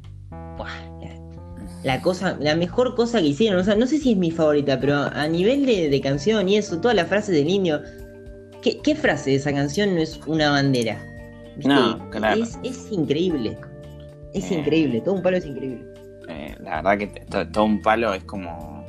la, 1.82 2.00
cosa, 2.00 2.36
la 2.40 2.56
mejor 2.56 2.94
cosa 2.94 3.20
que 3.20 3.28
hicieron. 3.28 3.60
O 3.60 3.64
sea, 3.64 3.76
no 3.76 3.86
sé 3.86 3.98
si 3.98 4.12
es 4.12 4.18
mi 4.18 4.30
favorita, 4.30 4.80
pero 4.80 4.96
a 4.96 5.28
nivel 5.28 5.66
de, 5.66 6.00
canción 6.00 6.48
y 6.48 6.56
eso, 6.56 6.80
todas 6.80 6.96
las 6.96 7.08
frases 7.08 7.34
del 7.34 7.46
niño. 7.46 7.80
¿qué, 8.62 8.94
frase 8.94 9.30
de 9.30 9.36
esa 9.36 9.52
canción 9.52 9.94
no 9.94 10.00
es 10.00 10.18
una 10.26 10.50
bandera? 10.50 10.98
No, 11.64 12.10
claro. 12.10 12.42
Es, 12.62 12.90
increíble. 12.90 13.58
Es 14.32 14.50
eh. 14.50 14.54
increíble, 14.54 15.02
todo 15.02 15.14
un 15.14 15.22
palo 15.22 15.36
es 15.36 15.46
increíble. 15.46 15.84
Eh, 16.28 16.56
la 16.60 16.80
verdad 16.80 16.98
que 16.98 17.46
todo 17.52 17.64
un 17.64 17.82
palo 17.82 18.14
es 18.14 18.24
como 18.24 18.83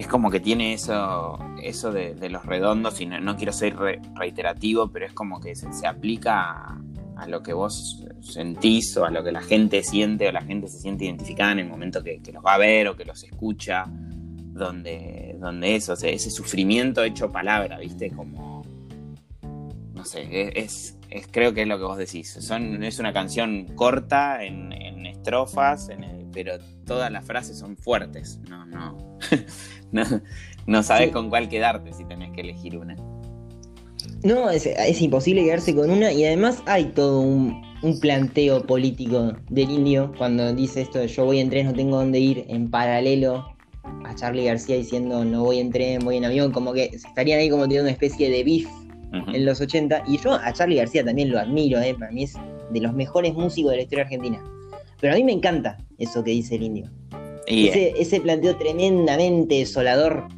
es 0.00 0.06
como 0.06 0.30
que 0.30 0.40
tiene 0.40 0.72
eso, 0.72 1.38
eso 1.62 1.92
de, 1.92 2.30
los 2.30 2.46
redondos, 2.46 3.02
y 3.02 3.06
no, 3.06 3.36
quiero 3.36 3.52
ser 3.52 3.76
reiterativo, 4.14 4.88
pero 4.90 5.04
es 5.04 5.12
como 5.12 5.42
que 5.42 5.54
se, 5.54 5.86
aplica 5.86 6.80
a, 7.16 7.26
lo 7.28 7.42
que 7.42 7.52
vos 7.52 8.02
sentís 8.22 8.96
o 8.96 9.04
a 9.04 9.10
lo 9.10 9.22
que 9.22 9.30
la 9.30 9.42
gente 9.42 9.82
siente 9.82 10.26
o 10.26 10.32
la 10.32 10.40
gente 10.40 10.68
se 10.68 10.78
siente 10.78 11.04
identificada 11.04 11.52
en 11.52 11.58
el 11.58 11.68
momento 11.68 12.02
que, 12.02 12.18
los 12.32 12.42
va 12.42 12.54
a 12.54 12.58
ver 12.58 12.88
o 12.88 12.96
que 12.96 13.04
los 13.04 13.22
escucha, 13.24 13.84
donde, 13.88 15.36
donde 15.38 15.76
eso, 15.76 15.92
ese 15.92 16.30
sufrimiento 16.30 17.04
hecho 17.04 17.30
palabra, 17.30 17.78
¿viste? 17.78 18.10
Como, 18.10 18.62
no 19.92 20.04
sé, 20.06 20.50
es, 20.58 20.96
creo 21.30 21.52
que 21.52 21.60
es 21.60 21.68
lo 21.68 21.76
que 21.76 21.84
vos 21.84 21.98
decís. 21.98 22.38
Son, 22.40 22.82
es 22.82 22.98
una 23.00 23.12
canción 23.12 23.66
corta 23.74 24.42
en, 24.42 24.72
estrofas, 25.04 25.90
pero 26.32 26.54
todas 26.90 27.12
las 27.12 27.24
frases 27.24 27.56
son 27.56 27.76
fuertes, 27.76 28.40
no, 28.48 28.66
no. 28.66 28.98
no, 30.66 30.82
sabes 30.82 31.12
con 31.12 31.30
cuál 31.30 31.48
quedarte 31.48 31.92
si 31.92 32.04
tenés 32.04 32.32
que 32.32 32.40
elegir 32.40 32.76
una. 32.76 32.96
No, 34.24 34.50
es, 34.50 34.66
imposible 35.00 35.44
quedarse 35.44 35.72
con 35.72 35.88
una 35.88 36.10
y 36.10 36.24
además 36.24 36.64
hay 36.66 36.86
todo 36.86 37.20
un, 37.20 37.62
planteo 38.00 38.66
político 38.66 39.34
del 39.50 39.70
indio 39.70 40.12
cuando 40.18 40.52
dice 40.52 40.80
esto 40.80 40.98
de 40.98 41.06
yo 41.06 41.24
voy 41.24 41.38
en 41.38 41.48
tren, 41.48 41.66
no 41.66 41.74
tengo 41.74 41.96
dónde 41.96 42.18
ir, 42.18 42.44
en 42.48 42.68
paralelo 42.68 43.46
a 44.04 44.14
Charlie 44.16 44.46
García 44.46 44.74
diciendo 44.74 45.24
no 45.24 45.44
voy 45.44 45.60
en 45.60 45.70
tren, 45.70 46.00
voy 46.04 46.16
en 46.16 46.24
avión, 46.24 46.50
como 46.50 46.72
que 46.72 46.86
estarían 46.86 47.38
ahí 47.38 47.48
como 47.48 47.62
teniendo 47.62 47.84
una 47.84 47.92
especie 47.92 48.28
de 48.30 48.42
beef 48.42 48.66
en 49.12 49.44
los 49.46 49.60
80 49.60 50.02
y 50.08 50.18
yo 50.18 50.34
a 50.34 50.52
Charlie 50.52 50.76
García 50.76 51.04
también 51.04 51.30
lo 51.30 51.38
admiro, 51.38 51.78
eh, 51.78 51.94
para 51.94 52.10
mí 52.10 52.24
es 52.24 52.34
de 52.72 52.80
los 52.80 52.92
mejores 52.94 53.32
músicos 53.34 53.70
de 53.70 53.76
la 53.76 53.82
historia 53.84 54.02
argentina. 54.02 54.42
Pero 55.00 55.14
a 55.14 55.16
mí 55.16 55.24
me 55.24 55.32
encanta 55.32 55.78
eso 55.98 56.22
que 56.22 56.30
dice 56.30 56.56
el 56.56 56.62
indio 56.62 56.90
ese, 57.50 58.20
planteo 58.20 58.56
tremendamente 58.56 59.56
desolador 59.56 60.28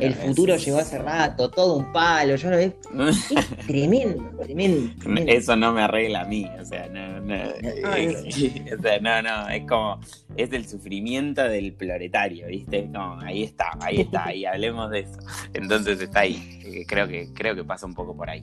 el 0.00 0.14
futuro 0.14 0.56
llegó 0.56 0.78
hace 0.78 0.98
rato, 0.98 1.48
todo 1.48 1.76
un 1.76 1.92
palo, 1.92 2.34
yo 2.34 2.50
lo 2.50 2.56
veo. 2.56 2.72
Es 3.08 3.66
tremendo, 3.68 4.28
tremendo, 4.42 4.92
Eso 5.28 5.54
no 5.54 5.72
me 5.72 5.82
arregla 5.82 6.22
a 6.22 6.24
mí, 6.24 6.44
o 6.60 6.64
sea, 6.64 6.88
no, 6.88 7.20
no. 7.20 7.36
o 8.78 8.82
sea, 8.82 8.98
no, 8.98 9.22
no, 9.22 9.48
es 9.48 9.64
como, 9.68 10.00
es 10.36 10.52
el 10.52 10.66
sufrimiento 10.66 11.44
del 11.44 11.72
proletario, 11.74 12.48
¿viste? 12.48 12.88
No, 12.88 13.20
ahí 13.20 13.44
está, 13.44 13.70
ahí 13.80 14.00
está, 14.00 14.34
y 14.34 14.44
hablemos 14.44 14.90
de 14.90 15.00
eso. 15.00 15.18
Entonces 15.54 16.00
está 16.00 16.20
ahí, 16.20 16.60
eh, 16.64 16.84
creo 16.84 17.06
que, 17.06 17.32
creo 17.32 17.54
que 17.54 17.62
pasa 17.62 17.86
un 17.86 17.94
poco 17.94 18.16
por 18.16 18.28
ahí. 18.28 18.42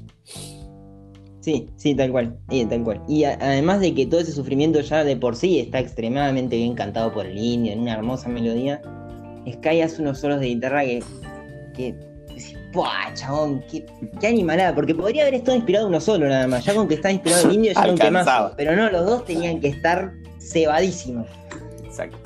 Sí, 1.48 1.70
sí, 1.78 1.96
tal 1.96 2.12
cual, 2.12 2.38
tal 2.70 2.84
cual. 2.84 3.02
Y 3.08 3.24
además 3.24 3.80
de 3.80 3.96
que 3.96 4.06
todo 4.06 4.20
ese 4.20 4.34
sufrimiento 4.34 4.82
ya 4.82 5.06
de 5.06 5.16
por 5.16 5.34
sí 5.34 5.62
está 5.62 5.80
extremadamente 5.80 6.58
bien 6.58 6.76
cantado 6.76 7.14
por 7.14 7.26
el 7.26 7.38
indio, 7.38 7.72
en 7.72 7.80
una 7.80 7.94
hermosa 7.94 8.28
melodía, 8.28 8.82
Sky 9.50 9.80
hace 9.80 10.02
unos 10.02 10.20
solos 10.20 10.42
de 10.42 10.48
guitarra 10.48 10.84
que. 10.84 11.02
que 11.74 11.96
¡Puah, 12.74 13.14
chabón! 13.14 13.64
Qué, 13.72 13.86
qué, 14.20 14.28
animalada! 14.28 14.76
Porque 14.76 14.94
podría 14.94 15.22
haber 15.22 15.36
estado 15.36 15.56
inspirado 15.56 15.88
uno 15.88 16.02
solo 16.02 16.28
nada 16.28 16.48
más. 16.48 16.66
Ya 16.66 16.76
con 16.76 16.86
que 16.86 16.96
está 16.96 17.14
inspirado 17.14 17.48
el 17.48 17.56
indio 17.56 17.72
ya 17.72 17.92
un 17.92 17.98
quemazo. 17.98 18.52
Pero 18.58 18.76
no, 18.76 18.92
los 18.92 19.06
dos 19.06 19.24
tenían 19.24 19.62
que 19.62 19.70
estar 19.70 20.12
cebadísimos. 20.42 21.30
Exacto. 21.82 22.18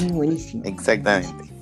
Muy 0.00 0.12
buenísimo. 0.12 0.62
Exactamente. 0.64 1.52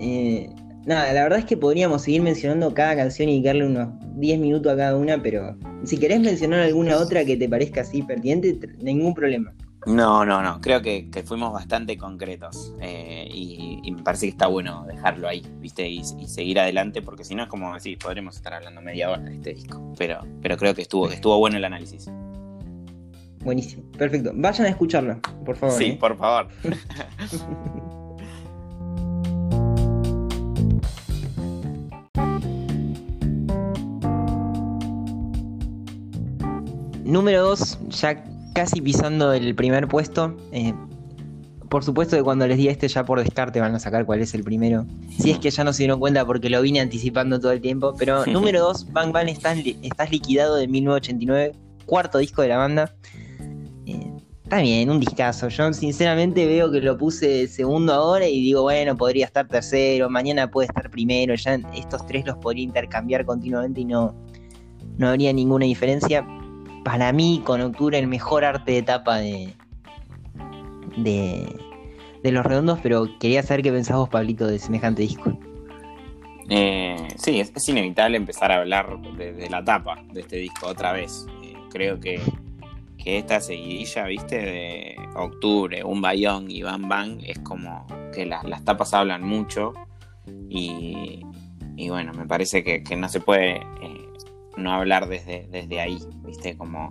Eh, 0.00 0.50
nada, 0.86 1.12
la 1.12 1.22
verdad 1.22 1.38
es 1.38 1.44
que 1.44 1.56
podríamos 1.56 2.02
seguir 2.02 2.22
mencionando 2.22 2.72
cada 2.74 2.96
canción 2.96 3.28
y 3.28 3.42
darle 3.42 3.66
unos 3.66 3.88
10 4.16 4.40
minutos 4.40 4.72
a 4.72 4.76
cada 4.76 4.96
una, 4.96 5.22
pero 5.22 5.56
si 5.84 5.98
querés 5.98 6.20
mencionar 6.20 6.60
alguna 6.60 6.96
otra 6.96 7.24
que 7.24 7.36
te 7.36 7.48
parezca 7.48 7.82
así 7.82 8.02
pertinente, 8.02 8.58
ningún 8.80 9.14
problema. 9.14 9.52
No, 9.86 10.26
no, 10.26 10.42
no. 10.42 10.60
Creo 10.60 10.82
que, 10.82 11.08
fuimos 11.24 11.52
bastante 11.52 11.96
concretos 11.96 12.74
eh, 12.80 13.26
y, 13.32 13.90
me 13.90 14.02
parece 14.02 14.26
que 14.26 14.30
está 14.30 14.46
bueno 14.46 14.84
dejarlo 14.86 15.26
ahí, 15.26 15.42
¿viste? 15.58 15.88
Y, 15.88 16.04
seguir 16.04 16.60
adelante, 16.60 17.02
porque 17.02 17.24
si 17.24 17.34
no 17.34 17.42
es 17.42 17.48
como 17.48 17.74
así, 17.74 17.96
podremos 17.96 18.36
estar 18.36 18.54
hablando 18.54 18.82
media 18.82 19.10
hora 19.10 19.22
de 19.22 19.34
este 19.34 19.54
disco. 19.54 19.92
Pero, 19.96 20.20
pero 20.42 20.56
creo 20.56 20.74
que 20.74 20.82
estuvo, 20.82 21.08
que 21.08 21.14
estuvo 21.14 21.38
bueno 21.38 21.56
el 21.56 21.64
análisis. 21.64 22.10
Buenísimo, 23.42 23.82
perfecto. 23.92 24.32
Vayan 24.34 24.66
a 24.66 24.70
escucharlo, 24.70 25.18
por 25.46 25.56
favor. 25.56 25.76
Sí, 25.76 25.84
¿eh? 25.84 25.96
por 25.98 26.16
favor. 26.16 26.48
Número 37.10 37.42
2, 37.42 37.78
ya 37.88 38.22
casi 38.54 38.80
pisando 38.80 39.32
el 39.32 39.52
primer 39.56 39.88
puesto. 39.88 40.36
Eh, 40.52 40.72
por 41.68 41.82
supuesto 41.82 42.16
que 42.16 42.22
cuando 42.22 42.46
les 42.46 42.56
di 42.56 42.68
este 42.68 42.86
ya 42.86 43.04
por 43.04 43.18
descarte 43.18 43.60
van 43.60 43.74
a 43.74 43.80
sacar 43.80 44.06
cuál 44.06 44.20
es 44.20 44.32
el 44.32 44.44
primero. 44.44 44.86
Si 45.18 45.32
es 45.32 45.40
que 45.40 45.50
ya 45.50 45.64
no 45.64 45.72
se 45.72 45.82
dieron 45.82 45.98
cuenta 45.98 46.24
porque 46.24 46.48
lo 46.48 46.62
vine 46.62 46.78
anticipando 46.78 47.40
todo 47.40 47.50
el 47.50 47.60
tiempo. 47.60 47.94
Pero 47.98 48.24
número 48.26 48.60
2, 48.60 48.92
Bang 48.92 49.10
Bang 49.10 49.28
estás, 49.28 49.58
estás, 49.82 50.12
liquidado 50.12 50.54
de 50.54 50.68
1989, 50.68 51.52
cuarto 51.84 52.18
disco 52.18 52.42
de 52.42 52.48
la 52.48 52.58
banda. 52.58 52.94
Eh, 53.86 54.12
está 54.44 54.60
bien, 54.60 54.88
un 54.88 55.00
discazo. 55.00 55.48
Yo 55.48 55.72
sinceramente 55.72 56.46
veo 56.46 56.70
que 56.70 56.80
lo 56.80 56.96
puse 56.96 57.48
segundo 57.48 57.92
ahora 57.92 58.28
y 58.28 58.40
digo, 58.40 58.62
bueno, 58.62 58.96
podría 58.96 59.26
estar 59.26 59.48
tercero, 59.48 60.08
mañana 60.10 60.48
puede 60.48 60.68
estar 60.68 60.88
primero. 60.88 61.34
Ya 61.34 61.54
estos 61.74 62.06
tres 62.06 62.24
los 62.24 62.36
podría 62.36 62.62
intercambiar 62.62 63.24
continuamente 63.24 63.80
y 63.80 63.84
no, 63.84 64.14
no 64.96 65.08
habría 65.08 65.32
ninguna 65.32 65.66
diferencia 65.66 66.24
para 66.84 67.12
mí 67.12 67.42
con 67.44 67.60
Octubre 67.60 67.98
el 67.98 68.06
mejor 68.06 68.44
arte 68.44 68.72
de 68.72 68.82
tapa 68.82 69.18
de, 69.18 69.54
de, 70.96 72.32
Los 72.32 72.44
Redondos, 72.44 72.78
pero 72.82 73.08
quería 73.18 73.42
saber 73.42 73.62
qué 73.62 73.72
pensás 73.72 73.96
vos, 73.96 74.08
Pablito, 74.08 74.46
de 74.46 74.58
semejante 74.58 75.02
disco. 75.02 75.38
Eh, 76.48 76.96
sí, 77.16 77.40
es, 77.40 77.68
inevitable 77.68 78.16
empezar 78.16 78.50
a 78.50 78.56
hablar 78.56 79.00
de, 79.16 79.48
la 79.48 79.64
tapa 79.64 80.02
de 80.12 80.20
este 80.20 80.36
disco 80.36 80.66
otra 80.66 80.92
vez. 80.92 81.26
Eh, 81.42 81.54
creo 81.70 82.00
que, 82.00 82.20
esta 83.04 83.40
seguidilla, 83.40 84.04
viste, 84.04 84.36
de 84.36 84.96
Octubre, 85.16 85.82
Un 85.84 86.02
Bayón 86.02 86.50
y 86.50 86.62
Bam 86.62 86.86
Bam, 86.86 87.18
es 87.24 87.38
como 87.38 87.86
que 88.12 88.26
las 88.26 88.64
tapas 88.64 88.92
hablan 88.92 89.22
mucho 89.22 89.72
y, 90.48 91.22
bueno, 91.88 92.12
me 92.12 92.26
parece 92.26 92.62
que, 92.62 92.96
no 92.96 93.08
se 93.08 93.20
puede 93.20 93.56
eh, 93.56 93.99
no 94.56 94.72
hablar 94.72 95.08
desde, 95.08 95.46
desde 95.50 95.80
ahí, 95.80 95.98
¿viste? 96.24 96.56
Como 96.56 96.90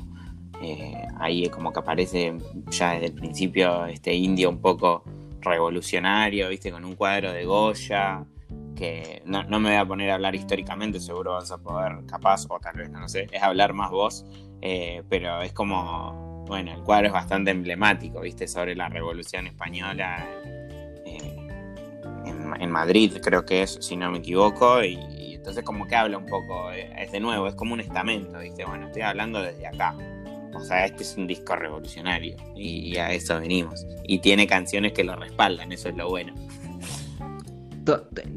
eh, 0.61 1.05
ahí 1.19 1.47
como 1.49 1.71
que 1.71 1.79
aparece 1.79 2.37
ya 2.69 2.91
desde 2.93 3.07
el 3.07 3.13
principio 3.13 3.85
este 3.85 4.13
indio 4.13 4.49
un 4.49 4.59
poco 4.59 5.03
revolucionario, 5.41 6.49
¿viste? 6.49 6.71
Con 6.71 6.83
un 6.85 6.95
cuadro 6.95 7.31
de 7.31 7.45
Goya, 7.45 8.25
que 8.75 9.21
no, 9.25 9.43
me 9.59 9.69
voy 9.69 9.77
a 9.77 9.85
poner 9.85 10.09
a 10.09 10.15
hablar 10.15 10.35
históricamente, 10.35 10.99
seguro 10.99 11.33
vas 11.33 11.51
a 11.51 11.57
poder, 11.57 12.05
capaz, 12.05 12.45
o 12.49 12.59
tal 12.59 12.77
vez, 12.77 12.89
no 12.89 13.07
sé, 13.07 13.27
es 13.31 13.41
hablar 13.41 13.73
más 13.73 13.91
vos, 13.91 14.25
eh, 14.61 15.03
pero 15.09 15.41
es 15.41 15.53
como, 15.53 16.45
bueno, 16.47 16.73
el 16.73 16.81
cuadro 16.83 17.07
es 17.07 17.13
bastante 17.13 17.51
emblemático, 17.51 18.21
¿viste? 18.21 18.47
Sobre 18.47 18.75
la 18.75 18.89
revolución 18.89 19.47
española. 19.47 20.25
Eh, 21.05 21.47
en, 22.25 22.71
Madrid 22.71 23.17
creo 23.21 23.45
que 23.45 23.63
es, 23.63 23.77
si 23.81 23.95
no 23.95 24.11
me 24.11 24.19
equivoco, 24.19 24.83
y, 24.83 24.97
entonces 25.39 25.63
como 25.63 25.87
que 25.87 25.95
habla 25.95 26.17
un 26.17 26.25
poco, 26.25 26.71
eh, 26.71 26.91
es 26.97 27.11
de 27.11 27.19
nuevo, 27.19 27.47
es 27.47 27.55
como 27.55 27.73
un 27.73 27.79
estamento, 27.79 28.37
¿viste? 28.39 28.65
Bueno, 28.65 28.87
estoy 28.87 29.01
hablando 29.01 29.41
desde 29.41 29.65
acá. 29.65 29.95
O 30.53 30.59
sea, 30.59 30.85
este 30.85 31.03
es 31.03 31.15
un 31.15 31.27
disco 31.27 31.55
revolucionario 31.55 32.35
y 32.55 32.97
a 32.97 33.13
eso 33.13 33.39
venimos. 33.39 33.85
Y 34.05 34.19
tiene 34.19 34.47
canciones 34.47 34.93
que 34.93 35.03
lo 35.03 35.15
respaldan, 35.15 35.71
eso 35.71 35.89
es 35.89 35.95
lo 35.95 36.09
bueno. 36.09 36.33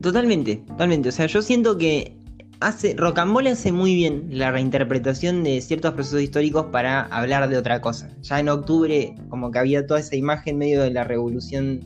Totalmente, 0.00 0.56
totalmente. 0.56 1.09
O 1.09 1.12
sea, 1.12 1.26
yo 1.26 1.42
siento 1.42 1.76
que 1.76 2.16
hace 2.61 2.94
Rocambole 2.97 3.50
hace 3.50 3.73
muy 3.73 3.94
bien 3.94 4.28
la 4.30 4.50
reinterpretación 4.50 5.42
de 5.42 5.61
ciertos 5.61 5.94
procesos 5.94 6.23
históricos 6.23 6.66
para 6.66 7.02
hablar 7.06 7.49
de 7.49 7.56
otra 7.56 7.80
cosa. 7.80 8.11
Ya 8.23 8.40
en 8.40 8.49
octubre, 8.49 9.14
como 9.28 9.50
que 9.50 9.59
había 9.59 9.87
toda 9.87 10.00
esa 10.00 10.16
imagen 10.16 10.59
medio 10.59 10.82
de 10.82 10.92
la 10.92 11.04
revolución 11.04 11.80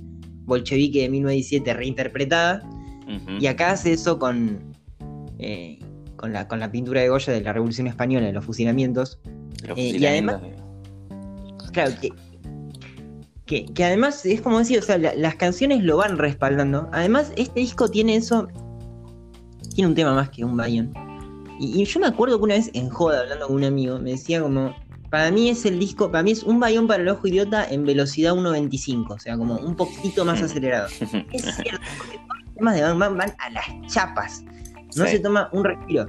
bolchevique 0.44 1.02
de 1.02 1.08
1917 1.08 1.74
reinterpretada. 1.74 2.62
Y 3.38 3.46
acá 3.46 3.70
hace 3.70 3.92
eso 3.92 4.18
con, 4.18 4.75
eh, 5.38 5.78
con, 6.16 6.32
la, 6.32 6.48
con 6.48 6.60
la 6.60 6.70
pintura 6.70 7.00
de 7.00 7.08
Goya 7.08 7.32
de 7.32 7.40
la 7.40 7.52
Revolución 7.52 7.86
Española, 7.86 8.26
de 8.26 8.32
los 8.32 8.44
fusilamientos. 8.44 9.18
Eh, 9.76 9.96
y 9.98 10.06
además, 10.06 10.40
claro, 11.72 11.92
que, 13.46 13.66
que, 13.66 13.84
además 13.84 14.24
es 14.26 14.40
como 14.40 14.58
decir, 14.58 14.78
o 14.78 14.82
sea, 14.82 14.98
las 14.98 15.34
canciones 15.36 15.82
lo 15.82 15.98
van 15.98 16.18
respaldando. 16.18 16.88
Además, 16.92 17.32
este 17.36 17.60
disco 17.60 17.88
tiene 17.88 18.16
eso, 18.16 18.48
tiene 19.74 19.88
un 19.88 19.94
tema 19.94 20.14
más 20.14 20.30
que 20.30 20.44
un 20.44 20.56
bayón. 20.56 20.92
Y, 21.58 21.84
yo 21.84 22.00
me 22.00 22.06
acuerdo 22.06 22.38
que 22.38 22.44
una 22.44 22.54
vez 22.54 22.70
en 22.74 22.90
Joda, 22.90 23.20
hablando 23.20 23.46
con 23.46 23.56
un 23.56 23.64
amigo, 23.64 23.98
me 23.98 24.10
decía 24.10 24.42
como, 24.42 24.74
para 25.10 25.30
mí 25.30 25.48
es 25.48 25.64
el 25.64 25.78
disco, 25.78 26.10
para 26.10 26.22
mí 26.22 26.32
es 26.32 26.42
un 26.42 26.60
bayón 26.60 26.86
para 26.86 27.02
el 27.02 27.08
ojo 27.08 27.26
idiota 27.26 27.66
en 27.68 27.84
velocidad 27.84 28.34
1.25, 28.34 29.14
o 29.14 29.18
sea, 29.18 29.36
como 29.38 29.56
un 29.56 29.76
poquito 29.76 30.24
más 30.24 30.42
acelerado. 30.42 30.88
es 31.32 31.42
cierto, 31.42 31.80
porque 31.98 32.18
todos 32.18 32.40
los 32.44 32.54
temas 32.54 32.74
de 32.74 32.82
Van 32.82 32.98
van 32.98 33.34
a 33.38 33.50
las 33.50 33.66
chapas 33.86 34.44
no 34.96 35.06
se 35.06 35.18
toma 35.20 35.48
un 35.52 35.64
respiro. 35.64 36.06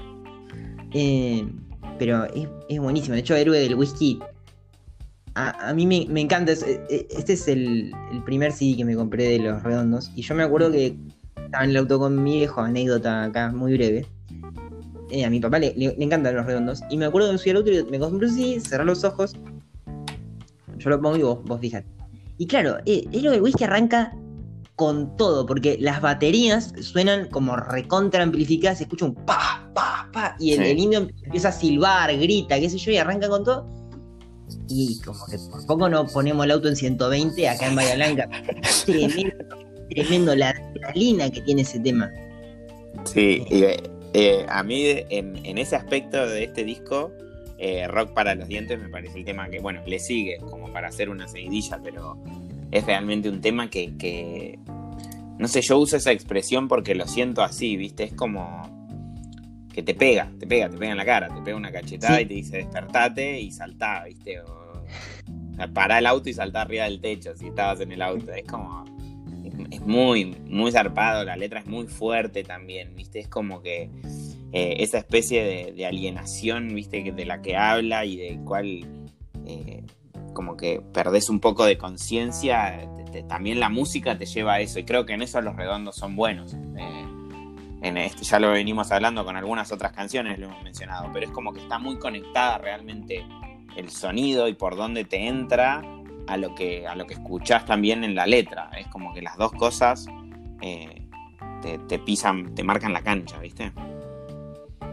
Eh, 0.93 1.45
pero 1.99 2.25
es, 2.69 2.79
buenísimo. 2.79 3.15
De 3.15 3.21
hecho, 3.21 3.35
Héroe 3.35 3.59
del 3.59 3.75
Whisky. 3.75 4.19
A, 5.35 5.73
mí 5.75 5.85
me, 5.85 6.19
encanta. 6.19 6.53
Eh, 6.53 7.07
este 7.11 7.33
es 7.33 7.47
el, 7.47 7.91
primer 8.25 8.51
CD 8.51 8.77
que 8.77 8.85
me 8.85 8.95
compré 8.95 9.25
de 9.25 9.39
Los 9.39 9.61
Redondos. 9.61 10.11
Y 10.15 10.23
yo 10.23 10.33
me 10.33 10.43
acuerdo 10.43 10.71
que 10.71 10.97
estaba 11.45 11.63
en 11.63 11.69
el 11.71 11.77
auto 11.77 11.99
con 11.99 12.23
mi 12.23 12.37
viejo, 12.37 12.61
anécdota 12.61 13.25
acá 13.25 13.51
muy 13.51 13.73
breve. 13.73 14.07
Eh, 15.11 15.23
a 15.23 15.29
mi 15.29 15.39
papá 15.39 15.59
le, 15.59 15.73
encantan 15.99 16.35
los 16.35 16.45
redondos. 16.45 16.81
Y 16.89 16.97
me 16.97 17.05
acuerdo 17.05 17.29
que 17.29 17.33
me 17.33 17.37
subí 17.37 17.51
al 17.51 17.57
auto 17.57 17.71
y 17.71 17.83
me 17.83 17.99
compré 17.99 18.27
un 18.27 18.33
CD, 18.33 18.59
cerré 18.59 18.83
los 18.83 19.03
ojos. 19.03 19.35
Yo 20.77 20.89
lo 20.89 20.99
pongo 20.99 21.17
y 21.17 21.23
vos, 21.23 21.43
vos 21.43 21.59
fijate. 21.59 21.87
Y 22.39 22.47
claro, 22.47 22.77
Héroe 22.85 23.31
del 23.31 23.41
Whisky 23.41 23.63
arranca 23.63 24.13
con 24.77 25.17
todo, 25.17 25.47
porque 25.47 25.75
las 25.79 26.01
baterías 26.01 26.71
suenan 26.81 27.29
como 27.29 27.55
recontra 27.55 28.21
amplificadas, 28.21 28.77
se 28.77 28.83
escucha 28.83 29.05
un 29.05 29.15
pa, 29.15 29.67
pa, 29.73 30.07
pa, 30.13 30.35
y 30.39 30.53
el, 30.53 30.77
indio 30.77 31.09
empieza 31.23 31.49
a 31.49 31.51
silbar, 31.51 32.15
grita, 32.15 32.59
qué 32.59 32.69
sé 32.69 32.77
yo, 32.77 32.91
y 32.91 32.97
arranca 32.97 33.27
con 33.27 33.43
todo. 33.43 33.67
Y 34.69 35.01
como 35.01 35.25
que 35.25 35.39
por 35.49 35.65
poco 35.65 35.89
no 35.89 36.05
ponemos 36.05 36.45
el 36.45 36.51
auto 36.51 36.67
en 36.67 36.75
120 36.75 37.49
acá 37.49 37.67
en 37.67 37.75
Bahía 37.75 37.95
Blanca. 37.95 38.29
tremendo, 38.85 39.35
tremendo 39.89 40.35
la 40.35 40.51
adrenalina 40.51 41.31
que 41.31 41.41
tiene 41.41 41.63
ese 41.63 41.79
tema. 41.79 42.11
Sí, 43.03 43.43
y, 43.49 43.63
eh, 44.13 44.45
a 44.47 44.61
mí 44.61 44.83
en, 45.09 45.57
ese 45.57 45.75
aspecto 45.75 46.23
de 46.27 46.43
este 46.43 46.63
disco, 46.63 47.11
eh, 47.57 47.87
Rock 47.87 48.13
para 48.13 48.35
los 48.35 48.47
dientes 48.47 48.79
me 48.79 48.89
parece 48.89 49.17
el 49.17 49.25
tema 49.25 49.49
que, 49.49 49.59
bueno, 49.59 49.81
le 49.87 49.97
sigue 49.97 50.37
como 50.37 50.71
para 50.71 50.89
hacer 50.89 51.09
una 51.09 51.27
seguidilla, 51.27 51.79
pero 51.83 52.15
es 52.71 52.85
realmente 52.85 53.29
un 53.29 53.41
tema 53.41 53.69
que, 53.69 54.59
no 55.37 55.47
sé, 55.47 55.61
yo 55.61 55.77
uso 55.79 55.97
esa 55.97 56.11
expresión 56.11 56.67
porque 56.67 56.95
lo 56.95 57.07
siento 57.07 57.43
así, 57.43 57.77
¿viste? 57.77 58.03
Es 58.03 58.13
como 58.13 58.67
que 59.73 59.83
te 59.83 59.93
pega, 59.93 60.31
te 60.39 60.47
pega, 60.47 60.69
te 60.69 60.77
pega 60.77 60.91
en 60.91 60.97
la 60.97 61.05
cara, 61.05 61.27
te 61.27 61.41
pega 61.41 61.55
una 61.55 61.71
cachetada 61.71 62.19
y 62.19 62.25
te 62.25 62.33
dice 62.33 62.57
despertate 62.57 63.39
y 63.39 63.51
saltá, 63.51 64.03
¿viste? 64.05 64.41
O, 64.41 64.83
pará 65.73 65.99
el 65.99 66.05
auto 66.05 66.29
y 66.29 66.33
saltá 66.33 66.61
arriba 66.61 66.85
del 66.85 66.99
techo 66.99 67.35
si 67.35 67.47
estabas 67.47 67.81
en 67.81 67.91
el 67.91 68.01
auto. 68.01 68.31
Es 68.31 68.43
como. 68.43 68.85
es 69.71 69.81
muy, 69.81 70.35
muy 70.47 70.71
zarpado, 70.71 71.23
la 71.23 71.35
letra 71.35 71.59
es 71.59 71.67
muy 71.67 71.87
fuerte 71.87 72.43
también, 72.43 72.95
¿viste? 72.95 73.19
Es 73.19 73.27
como 73.27 73.61
que 73.61 73.89
eh, 74.51 74.77
esa 74.79 74.97
especie 74.97 75.71
de, 75.73 75.85
alienación, 75.85 76.73
¿viste? 76.73 77.11
De 77.11 77.25
la 77.25 77.41
que 77.41 77.55
habla 77.55 78.05
y 78.05 78.17
de 78.17 78.39
cual 78.43 78.85
eh, 79.45 79.83
como 80.37 80.55
que 80.55 80.83
perdés 80.93 81.31
un 81.31 81.39
poco 81.39 81.65
de 81.65 81.79
conciencia, 81.79 82.87
también 83.27 83.59
la 83.59 83.69
música 83.69 84.15
te 84.19 84.27
lleva 84.27 84.53
a 84.53 84.59
eso 84.59 84.77
y 84.77 84.83
creo 84.83 85.03
que 85.03 85.13
en 85.13 85.23
eso 85.23 85.41
los 85.41 85.55
redondos 85.55 85.95
son 85.95 86.15
buenos. 86.15 86.53
Eh, 86.53 87.05
en 87.81 87.97
este, 87.97 88.23
ya 88.23 88.39
lo 88.39 88.51
venimos 88.51 88.91
hablando 88.91 89.25
con 89.25 89.35
algunas 89.35 89.71
otras 89.71 89.93
canciones, 89.93 90.37
lo 90.37 90.45
hemos 90.45 90.61
mencionado, 90.61 91.09
pero 91.11 91.25
es 91.25 91.31
como 91.31 91.53
que 91.53 91.61
está 91.61 91.79
muy 91.79 91.97
conectada 91.97 92.59
realmente 92.59 93.25
el 93.75 93.89
sonido 93.89 94.47
y 94.47 94.53
por 94.53 94.75
dónde 94.75 95.05
te 95.05 95.27
entra 95.27 95.81
a 96.27 96.37
lo 96.37 96.53
que, 96.53 96.85
a 96.85 96.93
lo 96.93 97.07
que 97.07 97.15
escuchás 97.15 97.65
también 97.65 98.03
en 98.03 98.13
la 98.13 98.27
letra. 98.27 98.69
Es 98.77 98.85
como 98.89 99.15
que 99.15 99.23
las 99.23 99.37
dos 99.37 99.51
cosas 99.53 100.05
eh, 100.61 101.07
te, 101.87 101.97
pisan, 101.97 102.53
te 102.53 102.63
marcan 102.63 102.93
la 102.93 103.01
cancha, 103.01 103.39
¿viste? 103.39 103.71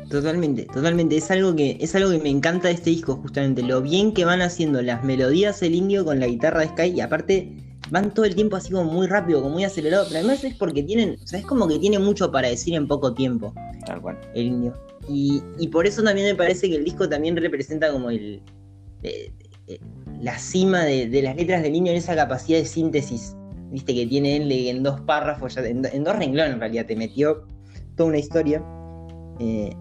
Totalmente, 0.09 0.67
totalmente. 0.67 1.17
Es 1.17 1.31
algo 1.31 1.55
que, 1.55 1.77
es 1.81 1.95
algo 1.95 2.11
que 2.11 2.19
me 2.19 2.29
encanta 2.31 2.69
de 2.69 2.75
este 2.75 2.91
disco, 2.91 3.17
justamente. 3.17 3.63
Lo 3.63 3.81
bien 3.81 4.13
que 4.13 4.25
van 4.25 4.43
haciendo 4.43 4.83
las 4.83 5.05
melodías 5.05 5.63
el 5.63 5.75
indio 5.75 6.05
con 6.05 6.21
la 6.21 6.27
guitarra 6.27 6.61
de 6.61 6.69
Sky. 6.69 6.97
Y 6.97 7.01
aparte, 7.01 7.53
van 7.91 8.13
todo 8.13 8.25
el 8.25 8.35
tiempo 8.35 8.57
así 8.57 8.73
como 8.73 8.91
muy 8.91 9.07
rápido, 9.07 9.43
como 9.43 9.55
muy 9.55 9.65
acelerado. 9.65 10.05
Pero 10.09 10.21
además 10.21 10.45
es 10.45 10.55
porque 10.55 10.83
tienen, 10.83 11.17
o 11.23 11.27
sea, 11.27 11.39
es 11.39 11.47
como 11.47 11.69
que 11.69 11.79
tiene 11.79 11.99
mucho 11.99 12.31
para 12.31 12.49
decir 12.49 12.75
en 12.75 12.87
poco 12.87 13.15
tiempo. 13.15 13.55
Tal 13.87 14.01
cual. 14.01 14.21
El 14.35 14.47
indio. 14.47 14.75
Y, 15.09 15.43
por 15.69 15.87
eso 15.87 16.03
también 16.03 16.27
me 16.29 16.35
parece 16.35 16.69
que 16.69 16.77
el 16.77 16.85
disco 16.85 17.09
también 17.09 17.37
representa 17.37 17.93
como 17.93 18.11
el. 18.11 18.43
Eh, 19.03 19.33
eh, 19.67 19.79
la 20.21 20.39
cima 20.39 20.85
de, 20.85 21.23
las 21.23 21.37
letras 21.37 21.63
del 21.63 21.75
indio 21.75 21.93
en 21.93 21.99
esa 21.99 22.17
capacidad 22.17 22.59
de 22.59 22.65
síntesis, 22.65 23.37
viste, 23.71 23.95
que 23.95 24.07
tiene 24.07 24.37
él 24.37 24.51
en 24.51 24.83
dos 24.83 25.01
párrafos, 25.03 25.57
en, 25.57 25.83
dos 25.83 26.17
renglones 26.17 26.55
en 26.55 26.61
realidad, 26.61 26.87
te 26.87 26.97
metió 26.97 27.47
toda 27.97 28.09
una 28.09 28.19
historia. 28.19 28.63
Eh, 29.41 29.75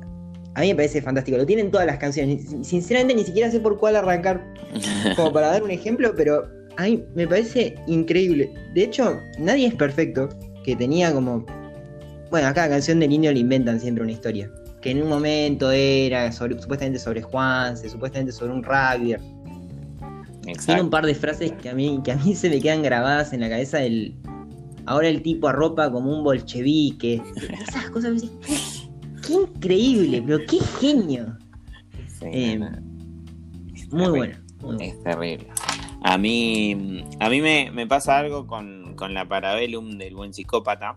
a 0.55 0.61
mí 0.61 0.67
me 0.67 0.75
parece 0.75 1.01
fantástico. 1.01 1.37
Lo 1.37 1.45
tienen 1.45 1.71
todas 1.71 1.87
las 1.87 1.97
canciones. 1.97 2.45
Sinceramente 2.61 3.15
ni 3.15 3.23
siquiera 3.23 3.49
sé 3.49 3.59
por 3.59 3.79
cuál 3.79 3.95
arrancar 3.95 4.43
como 5.15 5.33
para 5.33 5.47
dar 5.47 5.63
un 5.63 5.71
ejemplo, 5.71 6.13
pero 6.15 6.47
a 6.77 6.83
mí 6.83 7.03
me 7.15 7.27
parece 7.27 7.75
increíble. 7.87 8.53
De 8.73 8.83
hecho, 8.83 9.19
nadie 9.39 9.67
es 9.67 9.75
perfecto, 9.75 10.29
que 10.63 10.75
tenía 10.75 11.11
como... 11.13 11.45
Bueno, 12.29 12.47
a 12.47 12.53
cada 12.53 12.69
canción 12.69 12.99
del 12.99 13.11
indio 13.11 13.31
le 13.31 13.39
inventan 13.39 13.79
siempre 13.79 14.03
una 14.03 14.11
historia. 14.11 14.49
Que 14.81 14.91
en 14.91 15.01
un 15.01 15.09
momento 15.09 15.71
era 15.71 16.31
supuestamente 16.31 16.99
sobre 16.99 17.21
Juanse, 17.21 17.89
supuestamente 17.89 18.31
sobre 18.31 18.53
un 18.53 18.63
rugby. 18.63 19.15
Tiene 20.65 20.81
un 20.81 20.89
par 20.89 21.05
de 21.05 21.15
frases 21.15 21.53
que 21.53 21.69
a, 21.69 21.73
mí, 21.73 22.01
que 22.03 22.11
a 22.11 22.15
mí 22.17 22.35
se 22.35 22.49
me 22.49 22.59
quedan 22.59 22.83
grabadas 22.83 23.33
en 23.33 23.41
la 23.41 23.49
cabeza 23.49 23.77
del... 23.77 24.15
Ahora 24.85 25.07
el 25.07 25.21
tipo 25.21 25.47
arropa 25.47 25.89
como 25.89 26.11
un 26.11 26.23
bolchevique. 26.23 27.21
Esas 27.67 27.89
cosas 27.91 28.21
qué 29.25 29.33
increíble, 29.33 30.21
pero 30.25 30.39
qué 30.47 30.59
genio. 30.79 31.37
Eh, 32.21 32.59
muy, 33.91 34.09
bueno, 34.09 34.37
Es 34.79 35.01
terrible. 35.03 35.47
A 36.03 36.17
mí, 36.17 37.03
a 37.19 37.29
mí 37.29 37.41
me, 37.41 37.87
pasa 37.87 38.19
algo 38.19 38.45
con, 38.47 38.95
la 39.09 39.27
Parabellum 39.27 39.97
del 39.97 40.15
buen 40.15 40.33
psicópata, 40.33 40.95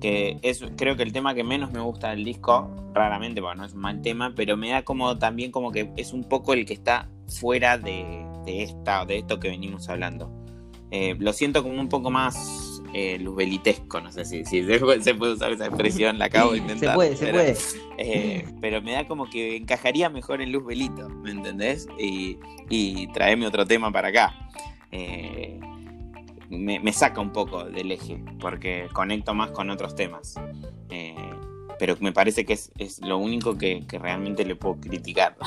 que 0.00 0.38
es 0.42 0.64
creo 0.76 0.96
que 0.96 1.02
el 1.02 1.12
tema 1.12 1.34
que 1.34 1.44
menos 1.44 1.72
me 1.72 1.80
gusta 1.80 2.10
del 2.10 2.24
disco, 2.24 2.70
raramente, 2.94 3.40
porque 3.40 3.58
no 3.58 3.64
es 3.64 3.74
un 3.74 3.80
mal 3.80 4.02
tema, 4.02 4.32
pero 4.34 4.56
me 4.56 4.70
da 4.70 4.82
como 4.82 5.18
también 5.18 5.52
como 5.52 5.70
que 5.70 5.92
es 5.96 6.12
un 6.12 6.24
poco 6.24 6.52
el 6.52 6.66
que 6.66 6.74
está 6.74 7.08
fuera 7.28 7.78
de, 7.78 8.24
de 8.44 8.62
esta, 8.62 9.04
de 9.04 9.18
esto 9.18 9.38
que 9.38 9.48
venimos 9.48 9.88
hablando. 9.88 10.30
Eh, 10.90 11.16
lo 11.18 11.32
siento 11.32 11.62
como 11.62 11.80
un 11.80 11.88
poco 11.88 12.10
más 12.10 12.77
eh, 12.92 13.18
luzbelitesco, 13.18 14.00
no 14.00 14.10
sé 14.12 14.24
si, 14.24 14.44
se, 14.44 14.78
puede 15.14 15.32
usar 15.32 15.52
esa 15.52 15.66
expresión, 15.66 16.18
la 16.18 16.26
acabo 16.26 16.52
de 16.52 16.58
intentar. 16.58 16.90
Se 16.90 16.94
puede, 16.94 17.16
se 17.16 17.26
puede. 17.32 17.56
Eh, 17.98 18.44
pero 18.60 18.80
me 18.80 18.92
da 18.92 19.06
como 19.06 19.28
que 19.28 19.56
encajaría 19.56 20.08
mejor 20.08 20.40
en 20.40 20.52
Luzbelito, 20.52 21.08
¿me 21.08 21.30
entendés? 21.30 21.88
Y, 21.98 22.38
y 22.70 23.08
traerme 23.08 23.46
otro 23.46 23.66
tema 23.66 23.90
para 23.90 24.08
acá. 24.08 24.34
Eh, 24.92 25.60
me, 26.50 26.92
saca 26.92 27.20
un 27.20 27.30
poco 27.30 27.64
del 27.64 27.92
eje, 27.92 28.22
porque 28.40 28.88
conecto 28.92 29.34
más 29.34 29.50
con 29.50 29.70
otros 29.70 29.94
temas. 29.94 30.34
Eh, 30.90 31.14
pero 31.78 31.96
me 32.00 32.12
parece 32.12 32.44
que 32.44 32.54
es, 32.54 33.00
lo 33.02 33.18
único 33.18 33.56
que, 33.56 33.84
que 33.86 33.98
realmente 33.98 34.44
le 34.44 34.56
puedo 34.56 34.80
criticar. 34.80 35.36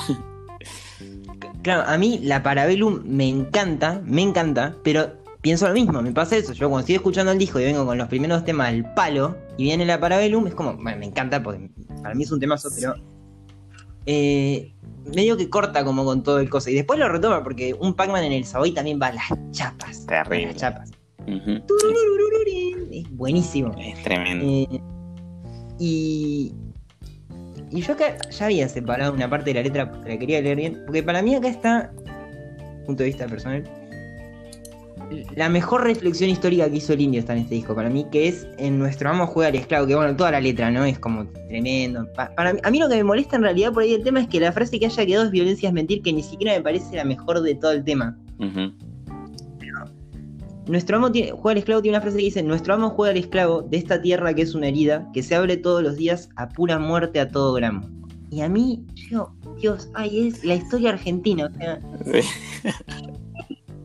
Claro, 1.62 1.82
a 1.88 1.96
mí 1.98 2.18
la 2.22 2.42
Parabellum 2.42 3.02
me 3.04 3.28
encanta, 3.28 4.00
me 4.04 4.22
encanta, 4.22 4.76
pero 4.82 5.21
pienso 5.42 5.68
lo 5.68 5.74
mismo, 5.74 6.00
me 6.00 6.12
pasa 6.12 6.36
eso. 6.36 6.54
Yo 6.54 6.70
cuando 6.70 6.80
estoy 6.80 6.94
escuchando 6.94 7.32
el 7.32 7.38
disco 7.38 7.60
y 7.60 7.64
vengo 7.64 7.84
con 7.84 7.98
los 7.98 8.08
primeros 8.08 8.44
temas 8.44 8.68
al 8.68 8.94
palo 8.94 9.36
y 9.58 9.64
viene 9.64 9.84
la 9.84 10.00
Parabellum, 10.00 10.46
es 10.46 10.54
como, 10.54 10.74
bueno, 10.74 10.98
me 10.98 11.06
encanta 11.06 11.42
porque 11.42 11.68
para 12.02 12.14
mí 12.14 12.22
es 12.22 12.32
un 12.32 12.40
temazo, 12.40 12.70
pero 12.74 12.94
eh, 14.06 14.72
medio 15.14 15.36
que 15.36 15.50
corta 15.50 15.84
como 15.84 16.04
con 16.04 16.22
todo 16.22 16.38
el 16.38 16.48
cosa. 16.48 16.70
Y 16.70 16.74
después 16.74 16.98
lo 16.98 17.08
retoma 17.08 17.42
porque 17.42 17.74
un 17.74 17.94
Pac-Man 17.94 18.24
en 18.24 18.32
el 18.32 18.44
Savoy 18.44 18.72
también 18.72 18.98
va 19.02 19.08
a 19.08 19.12
las 19.12 19.28
chapas. 19.50 20.06
Terrible. 20.06 20.46
las 20.46 20.56
chapas. 20.56 20.90
Es 22.92 23.10
buenísimo. 23.10 23.74
Es 23.78 24.02
tremendo. 24.02 24.44
Eh, 24.46 24.80
y, 25.78 26.54
y 27.70 27.80
yo 27.80 27.94
acá 27.94 28.16
ya 28.30 28.44
había 28.44 28.68
separado 28.68 29.12
una 29.12 29.28
parte 29.28 29.50
de 29.50 29.54
la 29.54 29.62
letra 29.62 29.90
porque 29.90 30.08
la 30.08 30.18
quería 30.18 30.40
leer 30.40 30.56
bien. 30.56 30.82
Porque 30.86 31.02
para 31.02 31.20
mí 31.20 31.34
acá 31.34 31.48
está, 31.48 31.92
punto 32.86 33.02
de 33.02 33.08
vista 33.08 33.26
personal, 33.26 33.64
la 35.36 35.48
mejor 35.48 35.84
reflexión 35.84 36.30
histórica 36.30 36.68
que 36.68 36.76
hizo 36.76 36.92
el 36.92 37.00
indio 37.00 37.20
está 37.20 37.32
en 37.32 37.40
este 37.40 37.54
disco 37.56 37.74
para 37.74 37.88
mí, 37.88 38.06
que 38.10 38.28
es 38.28 38.46
en 38.58 38.78
nuestro 38.78 39.10
amo 39.10 39.26
juega 39.26 39.48
al 39.48 39.54
esclavo, 39.56 39.86
que 39.86 39.94
bueno, 39.94 40.16
toda 40.16 40.30
la 40.32 40.40
letra, 40.40 40.70
¿no? 40.70 40.84
Es 40.84 40.98
como 40.98 41.26
tremendo. 41.48 42.06
para 42.14 42.52
mí, 42.52 42.60
a 42.62 42.70
mí 42.70 42.78
lo 42.78 42.88
que 42.88 42.96
me 42.96 43.04
molesta 43.04 43.36
en 43.36 43.42
realidad 43.42 43.72
por 43.72 43.82
ahí 43.82 43.94
el 43.94 44.02
tema 44.02 44.20
es 44.20 44.28
que 44.28 44.40
la 44.40 44.52
frase 44.52 44.78
que 44.78 44.86
haya 44.86 45.06
quedado 45.06 45.24
es 45.24 45.30
violencia 45.30 45.68
es 45.68 45.74
mentir, 45.74 46.02
que 46.02 46.12
ni 46.12 46.22
siquiera 46.22 46.54
me 46.54 46.62
parece 46.62 46.96
la 46.96 47.04
mejor 47.04 47.40
de 47.40 47.54
todo 47.54 47.72
el 47.72 47.84
tema. 47.84 48.16
Nuestro 50.66 50.96
amo 50.96 51.10
tiene, 51.10 51.32
juega 51.32 51.50
al 51.52 51.58
esclavo 51.58 51.82
tiene 51.82 51.96
una 51.96 52.02
frase 52.02 52.18
que 52.18 52.24
dice, 52.24 52.42
nuestro 52.42 52.74
amo 52.74 52.90
juega 52.90 53.10
al 53.10 53.18
esclavo 53.18 53.62
de 53.62 53.76
esta 53.76 54.00
tierra 54.00 54.32
que 54.32 54.42
es 54.42 54.54
una 54.54 54.68
herida, 54.68 55.08
que 55.12 55.22
se 55.22 55.34
abre 55.34 55.56
todos 55.56 55.82
los 55.82 55.96
días 55.96 56.28
a 56.36 56.48
pura 56.48 56.78
muerte 56.78 57.18
a 57.18 57.28
todo 57.28 57.52
gramo. 57.54 57.88
Y 58.30 58.40
a 58.40 58.48
mí, 58.48 58.84
yo, 58.94 59.34
Dios, 59.60 59.90
ay, 59.94 60.28
es 60.28 60.44
la 60.44 60.54
historia 60.54 60.90
argentina, 60.90 61.50
o 61.52 61.58
sea... 61.58 61.80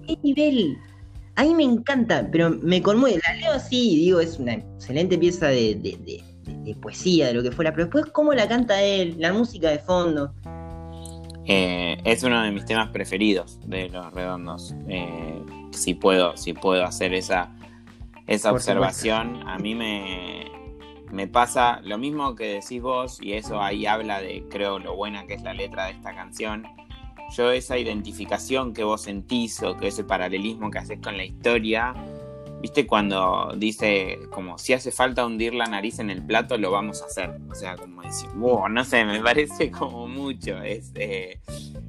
¿Qué 0.08 0.18
nivel? 0.24 0.78
A 1.38 1.44
mí 1.44 1.54
me 1.54 1.64
encanta, 1.64 2.28
pero 2.32 2.50
me 2.50 2.82
conmueve. 2.82 3.20
La 3.28 3.36
leo 3.36 3.52
así 3.52 3.92
y 3.94 3.96
digo, 4.06 4.20
es 4.20 4.40
una 4.40 4.54
excelente 4.54 5.20
pieza 5.20 5.48
de, 5.48 6.24
poesía, 6.82 7.28
de 7.28 7.36
lo 7.36 7.44
que 7.44 7.52
fuera. 7.52 7.72
Pero 7.72 7.86
después, 7.86 8.06
cómo 8.12 8.34
la 8.34 8.48
canta 8.48 8.82
él, 8.82 9.18
la 9.20 9.32
música 9.32 9.70
de 9.70 9.78
fondo. 9.78 10.34
Eh, 11.46 11.96
es 12.04 12.24
uno 12.24 12.42
de 12.42 12.50
mis 12.52 12.66
temas 12.66 12.90
preferidos 12.90 13.60
de 13.68 13.88
Los 13.90 14.12
Redondos. 14.14 14.74
Eh, 14.90 15.40
si, 15.70 15.94
puedo, 15.94 16.36
si 16.36 16.54
puedo 16.54 16.84
hacer 16.84 17.14
esa, 17.14 17.56
esa 18.26 18.52
observación, 18.52 19.48
a 19.48 19.60
mí 19.60 19.76
me, 19.76 20.50
me 21.12 21.28
pasa 21.28 21.82
lo 21.84 22.00
mismo 22.00 22.34
que 22.34 22.54
decís 22.54 22.82
vos, 22.82 23.20
y 23.22 23.34
eso 23.34 23.62
ahí 23.62 23.86
habla 23.86 24.22
de, 24.22 24.44
creo, 24.50 24.80
lo 24.80 24.96
buena 24.96 25.28
que 25.28 25.36
es 25.36 25.44
la 25.44 25.54
letra 25.54 25.86
de 25.86 25.92
esta 25.92 26.16
canción 26.16 26.66
yo 27.36 27.52
esa 27.52 27.78
identificación 27.78 28.74
que 28.74 28.84
vos 28.84 29.02
sentís 29.02 29.62
o 29.64 29.78
que 29.78 29.88
ese 29.88 30.04
paralelismo 30.04 30.72
que 30.72 30.80
haces 30.80 31.00
con 31.00 31.18
la 31.18 31.26
historia, 31.26 31.94
viste 32.62 32.88
cuando 32.88 33.54
dice 33.56 34.20
como 34.32 34.58
si 34.58 34.74
hace 34.74 34.92
falta 34.92 35.26
hundir 35.26 35.54
la 35.54 35.66
nariz 35.66 36.00
en 36.00 36.10
el 36.10 36.26
plato, 36.26 36.58
lo 36.58 36.72
vamos 36.72 37.02
a 37.02 37.06
hacer. 37.06 37.38
O 37.50 37.56
sea, 37.56 37.76
como 37.76 38.02
decir, 38.02 38.30
wow, 38.36 38.68
no 38.70 38.84
sé, 38.84 39.06
me 39.06 39.22
parece 39.22 39.72
como 39.72 40.08
mucho, 40.08 40.62
es, 40.62 40.92
eh, 40.96 41.40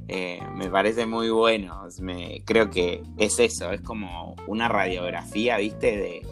eh, 0.09 0.41
me 0.55 0.69
parece 0.69 1.07
muy 1.07 1.31
bueno. 1.31 1.83
Me, 2.01 2.43
creo 2.45 2.71
que 2.71 3.03
es 3.17 3.39
eso, 3.39 3.73
es 3.73 3.81
como 3.81 4.37
una 4.47 4.69
radiografía, 4.69 5.59
viste, 5.59 5.97
de, 5.97 6.27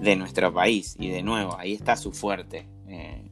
de 0.00 0.16
nuestro 0.16 0.52
país. 0.52 0.96
Y 0.98 1.10
de 1.10 1.22
nuevo, 1.22 1.56
ahí 1.58 1.74
está 1.74 1.96
su 1.96 2.12
fuerte. 2.12 2.68
Eh, 2.86 3.30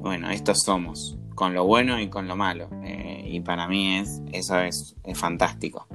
bueno, 0.00 0.30
estos 0.30 0.62
somos 0.64 1.16
con 1.34 1.54
lo 1.54 1.64
bueno 1.64 1.98
y 2.00 2.08
con 2.08 2.28
lo 2.28 2.36
malo. 2.36 2.68
Y 3.30 3.40
para 3.40 3.68
mí 3.68 3.98
es, 3.98 4.20
eso 4.32 4.58
es, 4.60 4.96
fantástico. 5.14 5.86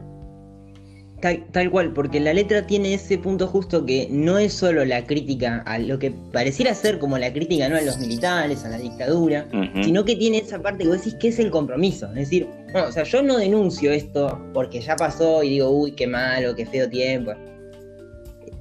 Tal, 1.52 1.72
cual, 1.72 1.92
porque 1.92 2.20
la 2.20 2.34
letra 2.34 2.68
tiene 2.68 2.94
ese 2.94 3.18
punto 3.18 3.48
justo 3.48 3.84
que 3.84 4.08
no 4.12 4.38
es 4.38 4.54
solo 4.54 4.86
la 4.86 5.08
crítica 5.08 5.64
a 5.66 5.80
lo 5.80 5.98
que 5.98 6.12
pareciera 6.12 6.76
ser 6.76 7.00
como 7.00 7.18
la 7.18 7.34
crítica 7.34 7.68
¿no? 7.68 7.78
a 7.78 7.82
los 7.82 7.98
militares, 7.98 8.64
a 8.64 8.70
la 8.70 8.78
dictadura, 8.78 9.48
sino 9.82 10.06
que 10.06 10.16
tiene 10.16 10.38
esa 10.38 10.62
parte 10.62 10.84
que 10.84 10.90
vos 10.90 10.98
decís 10.98 11.16
que 11.16 11.30
es 11.30 11.40
el 11.40 11.50
compromiso. 11.50 12.08
Es 12.10 12.16
decir, 12.16 12.48
no, 12.76 12.84
o 12.84 12.92
sea, 12.92 13.04
yo 13.04 13.24
no 13.24 13.38
denuncio 13.38 13.92
esto 13.92 14.40
porque 14.54 14.82
ya 14.82 14.96
pasó 14.96 15.42
y 15.42 15.50
digo, 15.50 15.70
uy, 15.72 15.94
qué 15.94 16.06
malo, 16.06 16.54
qué 16.56 16.68
feo 16.68 16.88
tiempo 16.88 17.34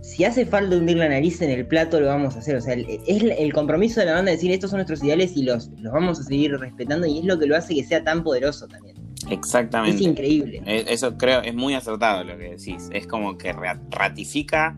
si 0.05 0.23
hace 0.25 0.45
falta 0.45 0.77
hundir 0.77 0.99
la 0.99 1.09
nariz 1.09 1.41
en 1.41 1.51
el 1.51 1.67
plato, 1.67 1.99
lo 1.99 2.07
vamos 2.07 2.37
a 2.37 2.41
hacer. 2.41 2.57
O 2.57 2.61
sea, 2.61 2.75
es 2.75 3.23
el 3.23 3.53
compromiso 3.55 4.01
de 4.01 4.07
la 4.07 4.13
banda 4.13 4.33
decir 4.33 4.53
estos 4.53 4.71
son 4.71 4.79
nuestros 4.79 5.03
ideales 5.03 5.35
y 5.35 5.43
los, 5.43 5.71
los 5.79 5.93
vamos 5.93 6.21
a 6.21 6.23
seguir 6.23 6.53
respetando 6.59 7.07
y 7.07 7.21
es 7.21 7.25
lo 7.25 7.39
que 7.39 7.47
lo 7.47 7.57
hace 7.57 7.75
que 7.75 7.85
sea 7.85 8.05
tan 8.05 8.23
poderoso 8.23 8.69
también. 8.69 8.97
Exactamente. 9.31 9.97
Es 9.97 10.03
increíble. 10.03 10.63
Eso 10.67 11.17
creo, 11.17 11.41
es 11.41 11.55
muy 11.55 11.75
acertado 11.75 12.23
lo 12.23 12.37
que 12.37 12.51
decís. 12.51 12.91
Es 12.93 13.07
como 13.07 13.39
que 13.39 13.55
ratifica 13.91 14.77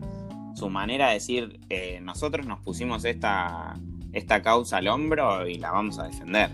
su 0.55 0.69
manera 0.69 1.09
de 1.09 1.15
decir, 1.15 1.59
eh, 1.69 1.99
nosotros 2.01 2.47
nos 2.47 2.61
pusimos 2.61 3.03
esta, 3.03 3.77
esta 4.13 4.41
causa 4.41 4.77
al 4.77 4.87
hombro 4.87 5.45
y 5.45 5.55
la 5.55 5.71
vamos 5.71 5.99
a 5.99 6.07
defender. 6.07 6.51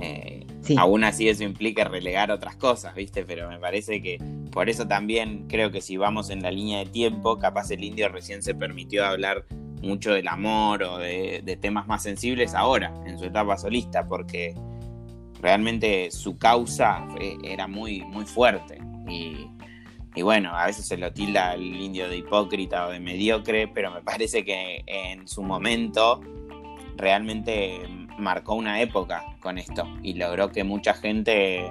Eh, 0.00 0.41
aún 0.76 1.04
así 1.04 1.28
eso 1.28 1.44
implica 1.44 1.84
relegar 1.84 2.30
otras 2.30 2.56
cosas, 2.56 2.94
¿viste? 2.94 3.24
Pero 3.24 3.48
me 3.48 3.58
parece 3.58 4.00
que 4.02 4.18
por 4.50 4.68
eso 4.68 4.86
también 4.86 5.46
creo 5.48 5.70
que 5.70 5.80
si 5.80 5.96
vamos 5.96 6.30
en 6.30 6.42
la 6.42 6.50
línea 6.50 6.80
de 6.80 6.86
tiempo, 6.86 7.38
capaz 7.38 7.70
el 7.70 7.82
indio 7.82 8.08
recién 8.08 8.42
se 8.42 8.54
permitió 8.54 9.04
hablar 9.04 9.44
mucho 9.82 10.12
del 10.12 10.28
amor 10.28 10.82
o 10.84 10.98
de, 10.98 11.58
temas 11.60 11.86
más 11.86 12.02
sensibles 12.02 12.54
ahora, 12.54 12.94
en 13.06 13.18
su 13.18 13.24
etapa 13.24 13.56
solista, 13.56 14.06
porque 14.06 14.54
realmente 15.40 16.10
su 16.10 16.38
causa 16.38 17.04
era 17.42 17.66
muy, 17.66 18.02
muy 18.02 18.24
fuerte. 18.24 18.78
Y, 19.08 19.48
y, 20.14 20.22
bueno, 20.22 20.56
a 20.56 20.66
veces 20.66 20.86
se 20.86 20.96
lo 20.96 21.12
tilda 21.12 21.50
al 21.50 21.62
indio 21.62 22.08
de 22.08 22.18
hipócrita 22.18 22.86
o 22.86 22.90
de 22.90 23.00
mediocre, 23.00 23.66
pero 23.68 23.90
me 23.90 24.02
parece 24.02 24.44
que 24.44 24.84
en 24.86 25.26
su 25.26 25.42
momento 25.42 26.20
realmente 26.96 27.80
marcó 28.22 28.54
una 28.54 28.80
época 28.80 29.24
con 29.40 29.58
esto 29.58 29.86
y 30.02 30.14
logró 30.14 30.50
que 30.50 30.64
mucha 30.64 30.94
gente, 30.94 31.66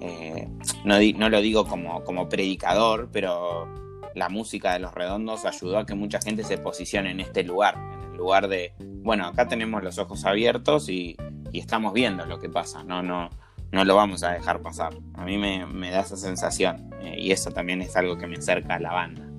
eh, 0.00 0.48
no, 0.84 0.96
no, 1.16 1.28
lo 1.30 1.40
digo 1.40 1.66
como, 1.66 2.04
como 2.04 2.28
predicador, 2.28 3.08
pero 3.10 3.66
la 4.14 4.28
música 4.28 4.74
de 4.74 4.80
los 4.80 4.92
redondos 4.92 5.44
ayudó 5.46 5.78
a 5.78 5.86
que 5.86 5.94
mucha 5.94 6.20
gente 6.20 6.44
se 6.44 6.58
posicione 6.58 7.10
en 7.10 7.20
este 7.20 7.42
lugar, 7.42 7.76
en 7.76 8.10
el 8.12 8.16
lugar 8.18 8.48
de, 8.48 8.74
bueno, 8.78 9.26
acá 9.26 9.48
tenemos 9.48 9.82
los 9.82 9.98
ojos 9.98 10.24
abiertos 10.26 10.88
y, 10.88 11.16
y 11.52 11.58
estamos 11.60 11.92
viendo 11.94 12.26
lo 12.26 12.38
que 12.38 12.48
pasa, 12.48 12.84
no, 12.84 13.02
no, 13.02 13.30
no 13.74 13.84
lo 13.84 13.96
vamos 13.96 14.22
a 14.22 14.32
dejar 14.32 14.62
pasar. 14.62 14.94
A 15.14 15.24
mí 15.24 15.36
me, 15.36 15.90
da 15.90 16.00
esa 16.00 16.16
sensación 16.16 16.90
eh, 17.00 17.16
y 17.18 17.32
eso 17.32 17.50
también 17.50 17.82
es 17.82 17.96
algo 17.96 18.16
que 18.16 18.26
me 18.26 18.36
acerca 18.36 18.76
a 18.76 18.78
la 18.78 18.92
banda. 18.92 19.33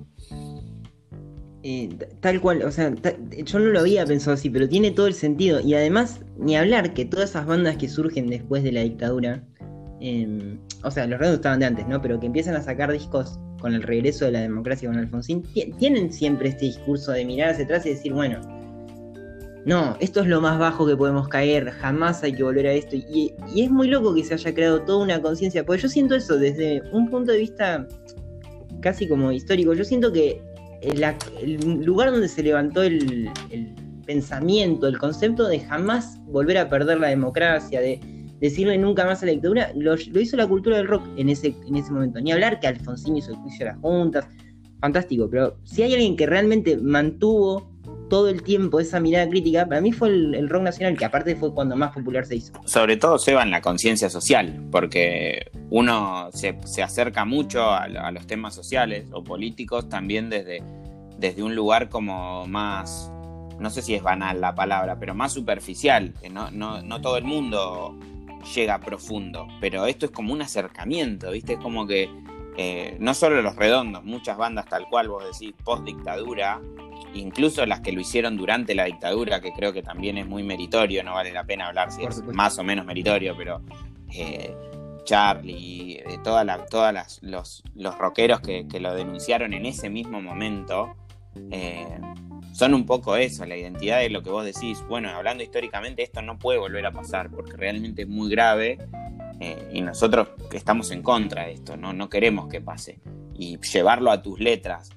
Eh, 1.68 1.88
tal 2.20 2.40
cual, 2.40 2.62
o 2.62 2.70
sea, 2.70 2.94
yo 3.44 3.58
no 3.58 3.64
lo 3.64 3.80
había 3.80 4.06
pensado 4.06 4.34
así, 4.34 4.48
pero 4.48 4.68
tiene 4.68 4.92
todo 4.92 5.08
el 5.08 5.14
sentido. 5.14 5.58
Y 5.58 5.74
además, 5.74 6.20
ni 6.38 6.56
hablar 6.56 6.94
que 6.94 7.04
todas 7.04 7.30
esas 7.30 7.44
bandas 7.44 7.76
que 7.76 7.88
surgen 7.88 8.28
después 8.28 8.62
de 8.62 8.70
la 8.70 8.82
dictadura, 8.82 9.42
em, 9.98 10.60
o 10.84 10.92
sea, 10.92 11.08
los 11.08 11.18
redes 11.18 11.34
estaban 11.34 11.58
de 11.58 11.66
antes, 11.66 11.88
¿no? 11.88 12.00
Pero 12.00 12.20
que 12.20 12.26
empiezan 12.26 12.54
a 12.54 12.62
sacar 12.62 12.92
discos 12.92 13.40
con 13.60 13.74
el 13.74 13.82
regreso 13.82 14.26
de 14.26 14.30
la 14.30 14.42
democracia 14.42 14.88
con 14.88 14.96
Alfonsín, 14.96 15.42
tienen 15.76 16.12
siempre 16.12 16.50
este 16.50 16.66
discurso 16.66 17.10
de 17.10 17.24
mirar 17.24 17.50
hacia 17.50 17.64
atrás 17.64 17.84
y 17.84 17.88
decir, 17.88 18.12
bueno, 18.12 18.40
no, 19.64 19.96
esto 19.98 20.20
es 20.20 20.28
lo 20.28 20.40
más 20.40 20.60
bajo 20.60 20.86
que 20.86 20.96
podemos 20.96 21.26
caer, 21.26 21.70
jamás 21.70 22.22
hay 22.22 22.32
que 22.32 22.44
volver 22.44 22.68
a 22.68 22.74
esto. 22.74 22.94
Y, 22.94 23.34
es 23.56 23.72
muy 23.72 23.88
loco 23.88 24.14
que 24.14 24.22
se 24.22 24.34
haya 24.34 24.54
creado 24.54 24.82
toda 24.82 25.02
una 25.02 25.20
conciencia, 25.20 25.66
porque 25.66 25.82
yo 25.82 25.88
siento 25.88 26.14
eso 26.14 26.38
desde 26.38 26.80
un 26.92 27.10
punto 27.10 27.32
de 27.32 27.38
vista 27.38 27.88
casi 28.82 29.08
como 29.08 29.32
histórico. 29.32 29.74
Yo 29.74 29.82
siento 29.82 30.12
que 30.12 30.40
el, 30.82 31.84
lugar 31.84 32.10
donde 32.10 32.28
se 32.28 32.42
levantó 32.42 32.82
el, 32.82 33.30
pensamiento, 34.06 34.86
el 34.86 34.98
concepto 34.98 35.48
de 35.48 35.58
jamás 35.58 36.20
volver 36.26 36.58
a 36.58 36.68
perder 36.68 37.00
la 37.00 37.08
democracia, 37.08 37.80
de 37.80 38.00
decirle 38.38 38.78
nunca 38.78 39.04
más 39.04 39.22
a 39.22 39.26
la 39.26 39.32
dictadura, 39.32 39.72
lo, 39.74 39.94
hizo 39.94 40.36
la 40.36 40.46
cultura 40.46 40.76
del 40.76 40.86
rock 40.86 41.02
en 41.16 41.28
ese, 41.28 41.56
en 41.66 41.74
ese 41.74 41.90
momento. 41.90 42.20
Ni 42.20 42.30
hablar 42.30 42.60
que 42.60 42.68
Alfonsín 42.68 43.16
hizo 43.16 43.32
el 43.32 43.36
juicio 43.38 43.66
a 43.66 43.72
las 43.72 43.80
juntas, 43.80 44.28
fantástico, 44.80 45.28
pero 45.28 45.58
si 45.64 45.82
hay 45.82 45.94
alguien 45.94 46.16
que 46.16 46.26
realmente 46.26 46.76
mantuvo 46.76 47.75
todo 48.08 48.28
el 48.28 48.42
tiempo 48.42 48.80
esa 48.80 49.00
mirada 49.00 49.28
crítica, 49.28 49.66
para 49.66 49.80
mí 49.80 49.92
fue 49.92 50.08
el, 50.08 50.48
rock 50.48 50.62
nacional, 50.62 50.96
que 50.96 51.04
aparte 51.04 51.36
fue 51.36 51.52
cuando 51.52 51.76
más 51.76 51.92
popular 51.92 52.24
se 52.26 52.36
hizo. 52.36 52.52
Sobre 52.64 52.96
todo 52.96 53.18
se 53.18 53.34
va 53.34 53.42
en 53.42 53.50
la 53.50 53.60
conciencia 53.60 54.10
social, 54.10 54.64
porque 54.70 55.50
uno 55.70 56.30
se, 56.32 56.56
acerca 56.82 57.24
mucho 57.24 57.70
a, 57.70 57.88
los 58.12 58.26
temas 58.26 58.54
sociales 58.54 59.08
o 59.12 59.24
políticos 59.24 59.88
también 59.88 60.30
desde, 60.30 60.62
desde 61.18 61.42
un 61.42 61.54
lugar 61.54 61.88
como 61.88 62.46
más, 62.46 63.10
no 63.58 63.70
sé 63.70 63.82
si 63.82 63.94
es 63.94 64.02
banal 64.02 64.40
la 64.40 64.54
palabra, 64.54 64.98
pero 64.98 65.14
más 65.14 65.32
superficial, 65.32 66.14
que 66.20 66.30
no, 66.30 66.50
no, 66.50 67.00
todo 67.00 67.16
el 67.16 67.24
mundo 67.24 67.98
llega 68.54 68.78
profundo, 68.78 69.48
pero 69.60 69.86
esto 69.86 70.06
es 70.06 70.12
como 70.12 70.32
un 70.32 70.42
acercamiento, 70.42 71.32
¿viste? 71.32 71.54
Es 71.54 71.58
como 71.58 71.86
que 71.86 72.08
eh, 72.58 72.96
no 73.00 73.12
solo 73.12 73.42
los 73.42 73.54
redondos, 73.56 74.02
muchas 74.04 74.38
bandas 74.38 74.66
tal 74.66 74.86
cual 74.88 75.08
vos 75.08 75.24
decís, 75.24 75.54
post 75.62 75.84
dictadura, 75.84 76.60
incluso 77.12 77.66
las 77.66 77.80
que 77.80 77.92
lo 77.92 78.00
hicieron 78.00 78.36
durante 78.36 78.74
la 78.74 78.84
dictadura, 78.84 79.40
que 79.40 79.52
creo 79.52 79.72
que 79.74 79.82
también 79.82 80.16
es 80.16 80.26
muy 80.26 80.42
meritorio, 80.42 81.04
no 81.04 81.14
vale 81.14 81.32
la 81.32 81.44
pena 81.44 81.68
hablar 81.68 81.92
si 81.92 82.04
es 82.04 82.22
más 82.24 82.58
o 82.58 82.64
menos 82.64 82.86
meritorio, 82.86 83.36
pero 83.36 83.60
eh, 84.14 84.54
Charlie, 85.04 86.02
de 86.06 86.18
todas 86.18 86.46
las, 86.46 87.22
los, 87.22 87.62
los 87.74 87.98
rockeros 87.98 88.40
que, 88.40 88.66
lo 88.80 88.94
denunciaron 88.94 89.52
en 89.52 89.66
ese 89.66 89.90
mismo 89.90 90.22
momento, 90.22 90.94
eh, 91.50 91.98
son 92.52 92.72
un 92.72 92.86
poco 92.86 93.16
eso, 93.16 93.44
la 93.44 93.56
identidad 93.56 93.98
de 93.98 94.08
lo 94.08 94.22
que 94.22 94.30
vos 94.30 94.44
decís. 94.44 94.82
Bueno, 94.88 95.10
hablando 95.10 95.42
históricamente, 95.42 96.02
esto 96.02 96.22
no 96.22 96.38
puede 96.38 96.58
volver 96.58 96.86
a 96.86 96.90
pasar 96.90 97.30
porque 97.30 97.52
realmente 97.52 98.02
es 98.02 98.08
muy 98.08 98.30
grave 98.30 98.78
eh, 99.40 99.70
y 99.72 99.82
nosotros 99.82 100.28
estamos 100.52 100.90
en 100.90 101.02
contra 101.02 101.44
de 101.44 101.52
esto, 101.52 101.76
¿no? 101.76 101.92
no 101.92 102.08
queremos 102.08 102.48
que 102.48 102.60
pase. 102.60 103.00
Y 103.34 103.58
llevarlo 103.58 104.10
a 104.10 104.22
tus 104.22 104.40
letras, 104.40 104.90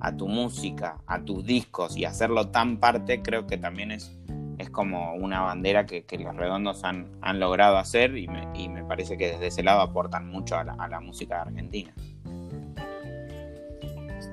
a 0.00 0.14
tu 0.16 0.28
música, 0.28 0.98
a 1.06 1.22
tus 1.22 1.44
discos 1.44 1.96
y 1.96 2.04
hacerlo 2.04 2.48
tan 2.48 2.78
parte, 2.78 3.22
creo 3.22 3.46
que 3.46 3.56
también 3.56 3.90
es, 3.90 4.16
es 4.58 4.68
como 4.70 5.14
una 5.14 5.40
bandera 5.40 5.86
que, 5.86 6.04
los 6.18 6.36
redondos 6.36 6.84
han, 6.84 7.08
han 7.22 7.40
logrado 7.40 7.78
hacer 7.78 8.16
y 8.16 8.28
me, 8.28 8.46
y 8.54 8.68
me, 8.68 8.84
parece 8.84 9.16
que 9.16 9.32
desde 9.32 9.46
ese 9.46 9.62
lado 9.62 9.80
aportan 9.80 10.28
mucho 10.28 10.56
a 10.56 10.64
la, 10.64 10.74
a 10.74 10.88
la 10.88 11.00
música 11.00 11.42
argentina. 11.42 11.94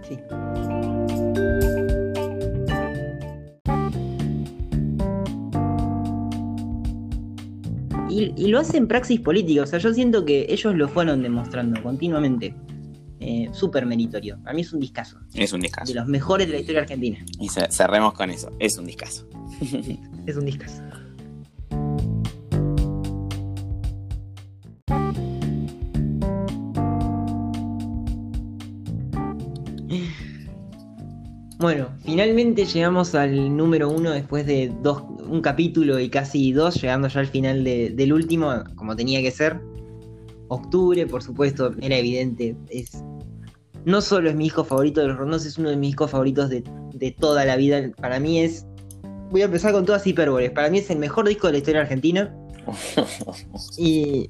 Sí. 0.08 0.20
Y, 8.14 8.34
y, 8.38 8.48
lo 8.48 8.60
hacen 8.60 8.88
praxis 8.88 9.20
política, 9.20 9.64
o 9.64 9.66
sea, 9.66 9.80
yo 9.80 9.92
siento 9.92 10.24
que 10.24 10.46
ellos 10.50 10.76
lo 10.76 10.88
fueron 10.88 11.24
demostrando 11.24 11.82
continuamente. 11.82 12.56
Eh, 13.26 13.50
súper 13.54 13.86
meritorio. 13.86 14.38
A 14.46 14.52
mí 14.52 14.62
es 14.62 14.74
un 14.74 14.82
discazo. 14.82 15.18
Es 15.34 15.54
un 15.54 15.62
discazo. 15.62 15.94
De 15.94 15.98
los 15.98 16.08
mejores 16.08 16.46
de 16.48 16.54
la 16.54 16.60
historia 16.60 16.82
argentina. 16.82 17.18
Y 17.40 17.48
cerremos 17.48 18.14
con 18.14 18.30
eso. 18.30 18.52
Es 18.60 18.78
un 18.78 18.86
discazo. 18.86 19.26
es 20.26 20.36
un 20.36 20.46
discazo. 20.46 20.82
Bueno, 31.64 31.88
finalmente 32.04 32.66
llegamos 32.66 33.16
al 33.16 33.56
número 33.56 33.90
uno 33.90 34.12
después 34.12 34.46
de 34.46 34.70
dos, 34.82 35.02
un 35.26 35.42
capítulo 35.42 35.98
y 35.98 36.10
casi 36.10 36.52
dos, 36.52 36.76
llegando 36.82 37.08
ya 37.08 37.22
al 37.22 37.28
final 37.28 37.64
del 37.64 38.12
último, 38.12 38.52
como 38.76 38.98
tenía 38.98 39.22
que 39.22 39.32
ser. 39.32 39.62
Octubre, 40.50 41.08
por 41.08 41.24
supuesto, 41.24 41.72
era 41.80 41.96
evidente, 41.96 42.58
es 42.70 43.02
no 43.86 44.02
solo 44.02 44.30
es 44.30 44.36
mi 44.36 44.48
hijo 44.48 44.66
favorito 44.66 45.00
de 45.00 45.08
los 45.08 45.16
rondos, 45.16 45.46
es 45.46 45.58
uno 45.58 45.70
de 45.70 45.78
mis 45.78 45.92
hijos 45.92 46.12
favoritos 46.12 46.50
de, 46.50 47.16
toda 47.18 47.46
la 47.46 47.56
vida. 47.56 47.90
Para 47.96 48.20
mí 48.20 48.42
es. 48.42 48.66
Voy 49.32 49.42
a 49.42 49.46
empezar 49.46 49.72
con 49.72 49.86
todas 49.86 50.06
hipérboles. 50.06 50.52
Para 50.52 50.70
mí 50.70 50.80
es 50.80 50.90
el 50.90 51.00
mejor 51.00 51.30
disco 51.30 51.48
de 51.48 51.54
la 51.54 51.60
historia 51.60 51.80
argentina. 51.80 52.36
y. 53.78 54.30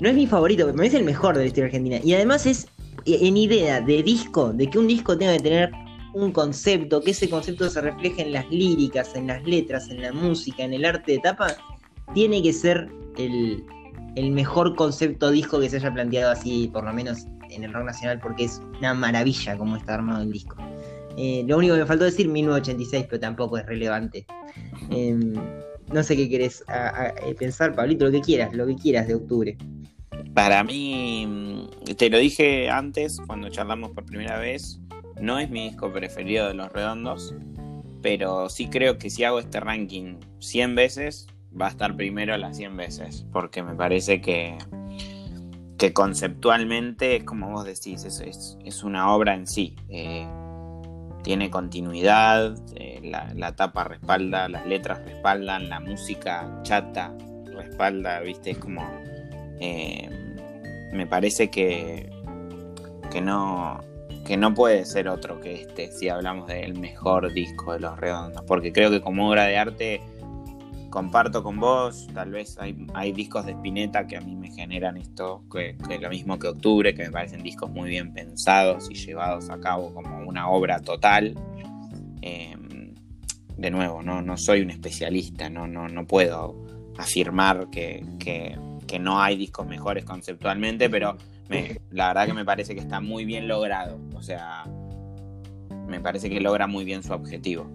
No 0.00 0.10
es 0.10 0.14
mi 0.14 0.26
favorito, 0.26 0.64
pero 0.64 0.76
para 0.76 0.82
mí 0.82 0.88
es 0.88 0.94
el 0.94 1.04
mejor 1.04 1.34
de 1.34 1.44
la 1.44 1.46
historia 1.46 1.64
argentina. 1.64 1.98
Y 2.04 2.12
además 2.12 2.44
es 2.44 2.66
en 3.06 3.38
idea 3.38 3.80
de 3.80 4.02
disco, 4.02 4.52
de 4.52 4.68
que 4.68 4.78
un 4.78 4.86
disco 4.86 5.16
tenga 5.16 5.32
que 5.38 5.42
tener 5.42 5.85
un 6.16 6.32
concepto, 6.32 7.02
que 7.02 7.10
ese 7.10 7.28
concepto 7.28 7.68
se 7.68 7.80
refleje 7.82 8.22
en 8.22 8.32
las 8.32 8.48
líricas, 8.50 9.14
en 9.14 9.26
las 9.26 9.44
letras, 9.44 9.90
en 9.90 10.00
la 10.00 10.12
música, 10.12 10.64
en 10.64 10.72
el 10.72 10.84
arte 10.86 11.12
de 11.12 11.18
tapa, 11.18 11.54
tiene 12.14 12.42
que 12.42 12.54
ser 12.54 12.88
el, 13.18 13.62
el 14.14 14.30
mejor 14.30 14.74
concepto 14.76 15.30
disco 15.30 15.60
que 15.60 15.68
se 15.68 15.76
haya 15.76 15.92
planteado 15.92 16.32
así, 16.32 16.70
por 16.72 16.84
lo 16.84 16.92
menos 16.94 17.26
en 17.50 17.64
el 17.64 17.72
rock 17.72 17.84
nacional 17.84 18.18
porque 18.20 18.44
es 18.44 18.62
una 18.78 18.94
maravilla 18.94 19.58
como 19.58 19.76
está 19.76 19.94
armado 19.94 20.22
el 20.22 20.32
disco. 20.32 20.56
Eh, 21.18 21.44
lo 21.46 21.58
único 21.58 21.74
que 21.74 21.80
me 21.80 21.86
faltó 21.86 22.04
decir 22.04 22.28
1986, 22.28 23.06
pero 23.10 23.20
tampoco 23.20 23.58
es 23.58 23.66
relevante. 23.66 24.26
Em, 24.90 25.34
no 25.92 26.02
sé 26.02 26.16
qué 26.16 26.30
querés 26.30 26.64
eh, 27.26 27.34
pensar, 27.34 27.74
Pablito, 27.74 28.06
lo 28.06 28.10
que 28.10 28.22
quieras, 28.22 28.54
lo 28.54 28.66
que 28.66 28.76
quieras 28.76 29.06
de 29.06 29.16
octubre. 29.16 29.56
Para 30.34 30.64
mí, 30.64 31.26
mm, 31.26 31.94
te 31.94 32.08
lo 32.08 32.18
dije 32.18 32.70
antes, 32.70 33.20
cuando 33.26 33.50
charlamos 33.50 33.90
por 33.90 34.04
primera 34.04 34.38
vez, 34.38 34.80
no 35.20 35.38
es 35.38 35.50
mi 35.50 35.68
disco 35.68 35.92
preferido 35.92 36.48
de 36.48 36.54
Los 36.54 36.72
Redondos, 36.72 37.34
pero 38.02 38.48
sí 38.48 38.68
creo 38.68 38.98
que 38.98 39.10
si 39.10 39.24
hago 39.24 39.38
este 39.38 39.60
ranking 39.60 40.16
100 40.40 40.74
veces, 40.74 41.26
va 41.58 41.66
a 41.66 41.70
estar 41.70 41.96
primero 41.96 42.36
las 42.36 42.56
100 42.56 42.76
veces, 42.76 43.26
porque 43.32 43.62
me 43.62 43.74
parece 43.74 44.20
que 44.20 44.56
que 45.78 45.92
conceptualmente, 45.92 47.24
como 47.24 47.50
vos 47.50 47.64
decís, 47.64 48.04
es, 48.04 48.56
es, 48.64 48.82
una 48.82 49.14
obra 49.14 49.34
en 49.34 49.46
sí. 49.46 49.76
Eh, 49.88 50.26
tiene 51.22 51.50
continuidad, 51.50 52.56
eh, 52.76 53.00
la, 53.02 53.56
tapa 53.56 53.84
respalda, 53.84 54.48
las 54.48 54.66
letras 54.66 55.00
respaldan, 55.04 55.68
la 55.68 55.80
música 55.80 56.60
chata 56.62 57.12
respalda, 57.44 58.20
viste, 58.20 58.52
es 58.52 58.58
como... 58.58 58.82
Eh, 59.60 60.08
me 60.92 61.06
parece 61.06 61.50
que, 61.50 62.10
que 63.10 63.20
no, 63.20 63.80
que 64.26 64.36
no 64.36 64.54
puede 64.54 64.84
ser 64.84 65.08
otro 65.08 65.40
que 65.40 65.62
este 65.62 65.92
si 65.92 66.08
hablamos 66.08 66.48
del 66.48 66.78
mejor 66.78 67.32
disco 67.32 67.72
de 67.72 67.80
Los 67.80 67.98
Redondos, 67.98 68.42
porque 68.46 68.72
creo 68.72 68.90
que 68.90 69.00
como 69.00 69.30
obra 69.30 69.44
de 69.44 69.56
arte 69.56 70.00
comparto 70.90 71.42
con 71.42 71.60
vos, 71.60 72.08
tal 72.14 72.30
vez 72.30 72.58
hay, 72.94 73.12
discos 73.12 73.44
de 73.44 73.52
Spinetta 73.52 74.06
que 74.06 74.16
a 74.16 74.20
mí 74.20 74.34
me 74.34 74.50
generan 74.50 74.96
esto, 74.96 75.44
que, 75.52 75.76
es 75.90 76.00
lo 76.00 76.08
mismo 76.08 76.38
que 76.38 76.48
Octubre, 76.48 76.94
que 76.94 77.04
me 77.04 77.10
parecen 77.10 77.42
discos 77.42 77.70
muy 77.70 77.90
bien 77.90 78.12
pensados 78.12 78.88
y 78.90 78.94
llevados 78.94 79.50
a 79.50 79.60
cabo 79.60 79.92
como 79.92 80.26
una 80.26 80.48
obra 80.48 80.80
total. 80.80 81.34
Em, 82.22 82.94
de 83.56 83.70
nuevo, 83.70 84.02
no, 84.02 84.22
no 84.22 84.36
soy 84.36 84.62
un 84.62 84.70
especialista, 84.70 85.50
no, 85.50 85.66
no, 85.66 85.88
no 85.88 86.06
puedo 86.06 86.64
afirmar 86.98 87.68
que, 87.70 88.02
no 88.98 89.20
hay 89.20 89.36
discos 89.36 89.66
mejores 89.66 90.04
conceptualmente, 90.04 90.88
pero 90.88 91.18
la 91.90 92.08
verdad 92.08 92.26
que 92.26 92.34
me 92.34 92.44
parece 92.44 92.74
que 92.74 92.80
está 92.80 93.00
muy 93.00 93.24
bien 93.24 93.48
logrado. 93.48 94.00
O 94.14 94.22
sea, 94.22 94.64
me 95.86 96.00
parece 96.00 96.28
que 96.28 96.40
logra 96.40 96.66
muy 96.66 96.84
bien 96.84 97.02
su 97.02 97.12
objetivo. 97.12 97.70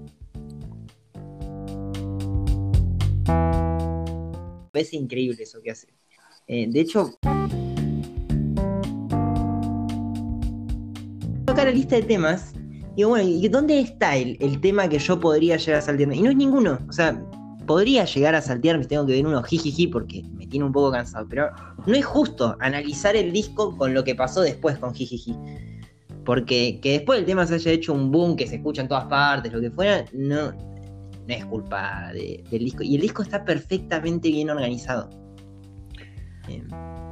Es 4.73 4.93
increíble 4.93 5.43
eso 5.43 5.61
que 5.61 5.71
hace. 5.71 5.87
Eh, 6.47 6.67
de 6.69 6.79
hecho, 6.79 7.17
acá 11.47 11.65
la 11.65 11.71
lista 11.71 11.95
de 11.95 12.03
temas. 12.03 12.53
Digo, 12.95 13.09
bueno, 13.09 13.29
¿y 13.29 13.47
dónde 13.47 13.79
está 13.79 14.17
el, 14.17 14.59
tema 14.59 14.89
que 14.89 14.99
yo 14.99 15.19
podría 15.19 15.57
llegar 15.57 15.79
a 15.79 15.81
saltearme? 15.81 16.17
Y 16.17 16.21
no 16.21 16.29
es 16.29 16.35
ninguno. 16.35 16.79
O 16.89 16.91
sea, 16.91 17.23
podría 17.65 18.05
llegar 18.05 18.35
a 18.35 18.41
saltearme, 18.41 18.85
tengo 18.85 19.05
que 19.05 19.13
ver 19.13 19.25
uno 19.25 19.41
jijiji 19.43 19.87
porque 19.87 20.23
me 20.33 20.47
tiene 20.47 20.65
un 20.65 20.71
poco 20.71 20.91
cansado. 20.91 21.25
Pero 21.29 21.49
no 21.85 21.93
es 21.93 22.05
justo 22.05 22.55
analizar 22.59 23.15
el 23.15 23.31
disco 23.31 23.75
con 23.77 23.93
lo 23.93 24.03
que 24.03 24.15
pasó 24.15 24.41
después 24.41 24.77
con 24.77 24.93
jijiji. 24.93 25.35
Porque 26.25 26.79
que 26.81 26.91
después 26.93 27.19
el 27.19 27.25
tema 27.25 27.45
se 27.47 27.55
haya 27.55 27.71
hecho 27.71 27.93
un 27.93 28.11
boom, 28.11 28.35
que 28.35 28.47
se 28.47 28.55
escucha 28.55 28.81
en 28.81 28.87
todas 28.87 29.05
partes, 29.05 29.51
lo 29.51 29.59
que 29.59 29.71
fuera, 29.71 30.05
no, 30.13 30.51
no 30.51 31.33
es 31.33 31.45
culpa 31.45 32.11
del 32.13 32.63
disco. 32.63 32.83
Y 32.83 32.95
el 32.95 33.01
disco 33.01 33.23
está 33.23 33.43
perfectamente 33.43 34.29
bien 34.29 34.49
organizado. 34.49 35.09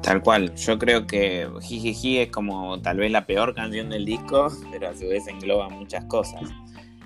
Tal 0.02 0.22
cual, 0.22 0.56
yo 0.56 0.80
creo 0.80 1.06
que 1.06 1.48
Jijiji 1.62 2.20
es 2.20 2.32
como 2.32 2.82
tal 2.82 2.98
vez 2.98 3.12
la 3.12 3.26
peor 3.26 3.54
canción 3.54 3.90
del 3.90 4.06
disco, 4.06 4.50
pero 4.72 4.90
a 4.90 4.96
su 4.96 5.08
vez 5.08 5.28
engloba 5.28 5.70
muchas 5.70 6.06
cosas. 6.06 6.42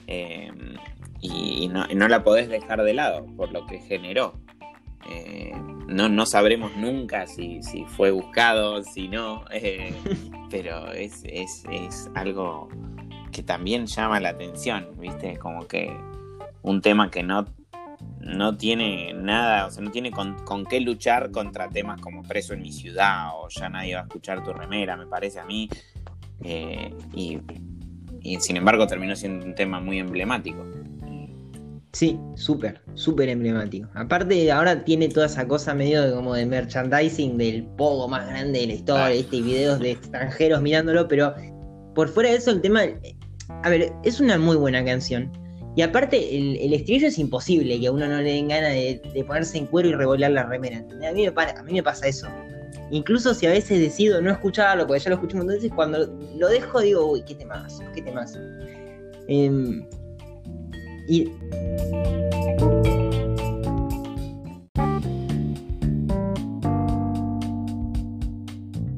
Em, 0.07 0.75
y, 1.23 1.69
no, 1.69 2.07
la 2.07 2.23
podés 2.23 2.49
dejar 2.49 2.83
de 2.83 2.93
lado 2.93 3.25
por 3.37 3.51
lo 3.51 3.65
que 3.65 3.79
generó. 3.79 4.33
Eh, 5.09 5.51
no, 5.87 6.09
no 6.09 6.25
sabremos 6.25 6.75
nunca 6.77 7.27
si, 7.27 7.61
fue 7.87 8.11
buscado, 8.11 8.83
si 8.83 9.07
no, 9.07 9.45
eh, 9.51 9.93
pero 10.49 10.91
es, 10.91 11.23
es, 11.25 11.63
es 11.71 12.09
algo 12.15 12.69
que 13.31 13.43
también 13.43 13.87
llama 13.87 14.19
la 14.19 14.29
atención, 14.29 14.89
¿viste? 14.99 15.37
Como 15.37 15.67
que 15.67 15.95
un 16.61 16.81
tema 16.81 17.09
que 17.09 17.23
no, 17.23 17.45
no 18.19 18.57
tiene 18.57 19.13
nada, 19.13 19.67
o 19.67 19.71
sea, 19.71 19.83
no 19.83 19.91
tiene 19.91 20.11
con, 20.11 20.65
qué 20.69 20.79
luchar 20.79 21.31
contra 21.31 21.69
temas 21.69 21.99
como 21.99 22.23
Preso 22.23 22.53
en 22.53 22.61
mi 22.61 22.71
ciudad 22.71 23.29
o 23.35 23.49
Ya 23.49 23.69
nadie 23.69 23.95
va 23.95 24.01
a 24.01 24.03
escuchar 24.03 24.43
tu 24.43 24.53
remera, 24.53 24.95
me 24.95 25.07
parece 25.07 25.39
a 25.39 25.45
mí. 25.45 25.69
Eh, 26.43 26.93
y, 27.13 27.39
sin 28.39 28.55
embargo 28.55 28.87
terminó 28.87 29.15
siendo 29.15 29.45
un 29.45 29.55
tema 29.55 29.79
muy 29.81 29.99
emblemático. 29.99 30.65
Sí, 31.93 32.19
súper, 32.33 32.81
súper 32.95 33.29
emblemático. 33.29 33.87
Aparte, 33.93 34.51
ahora 34.51 34.83
tiene 34.83 35.09
toda 35.09 35.27
esa 35.27 35.47
cosa 35.47 35.75
medio 35.75 36.01
de 36.01 36.11
como 36.11 36.33
de 36.33 36.43
merchandising 36.47 37.37
del 37.37 37.65
pogo 37.77 38.07
más 38.07 38.27
grande 38.27 38.61
de 38.61 38.67
la 38.67 38.73
historia, 38.73 39.11
este, 39.11 39.35
y 39.37 39.41
videos 39.43 39.79
de 39.79 39.91
extranjeros 39.91 40.63
mirándolo, 40.63 41.07
pero 41.07 41.35
por 41.93 42.09
fuera 42.09 42.31
de 42.31 42.37
eso, 42.37 42.49
el 42.49 42.61
tema. 42.61 42.81
A 43.61 43.69
ver, 43.69 43.93
es 44.03 44.19
una 44.19 44.39
muy 44.39 44.55
buena 44.55 44.83
canción. 44.83 45.31
Y 45.75 45.83
aparte, 45.83 46.35
el, 46.35 46.57
el, 46.57 46.73
estribillo 46.73 47.07
es 47.07 47.19
imposible 47.19 47.79
que 47.79 47.87
a 47.87 47.91
uno 47.91 48.07
no 48.07 48.21
le 48.21 48.33
den 48.33 48.47
ganas 48.47 48.73
de, 48.73 49.25
ponerse 49.27 49.59
en 49.59 49.67
cuero 49.67 49.89
y 49.89 49.93
revolear 49.93 50.31
la 50.31 50.43
remera. 50.43 50.79
A 50.79 51.11
mí, 51.11 51.27
me 51.27 51.41
a 51.41 51.63
mí 51.63 51.73
me 51.73 51.83
pasa 51.83 52.07
eso. 52.07 52.27
Incluso 52.89 53.35
si 53.35 53.45
a 53.45 53.51
veces 53.51 53.79
decido 53.79 54.19
no 54.19 54.31
escucharlo, 54.31 54.87
porque 54.87 54.99
ya 54.99 55.09
lo 55.09 55.15
escuché 55.15 55.33
un 55.33 55.39
montón 55.41 55.55
de 55.55 55.61
veces, 55.61 55.75
cuando 55.75 56.19
lo 56.37 56.47
dejo 56.47 56.81
digo, 56.81 57.11
uy, 57.11 57.23
qué 57.23 57.35
temas, 57.35 57.79
qué 57.93 58.01
temas. 58.01 58.37
Eh, 59.27 59.81
y. 61.07 61.29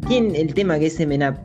Tiene 0.07 0.39
el 0.39 0.53
tema 0.53 0.77
que 0.77 0.85
es 0.85 0.93
Semenap 0.93 1.37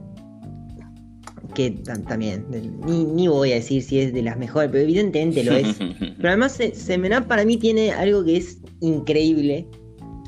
que 1.54 1.70
también, 2.06 2.46
ni, 2.86 3.28
voy 3.28 3.52
a 3.52 3.56
decir 3.56 3.82
si 3.82 4.00
es 4.00 4.12
de 4.12 4.22
las 4.22 4.38
mejores, 4.38 4.70
pero 4.70 4.82
evidentemente 4.82 5.42
lo 5.44 5.52
es. 5.52 5.76
pero 6.16 6.28
además 6.28 6.58
Semenap 6.74 7.26
para 7.26 7.44
mí 7.44 7.56
tiene 7.56 7.92
algo 7.92 8.24
que 8.24 8.36
es 8.36 8.58
increíble, 8.80 9.66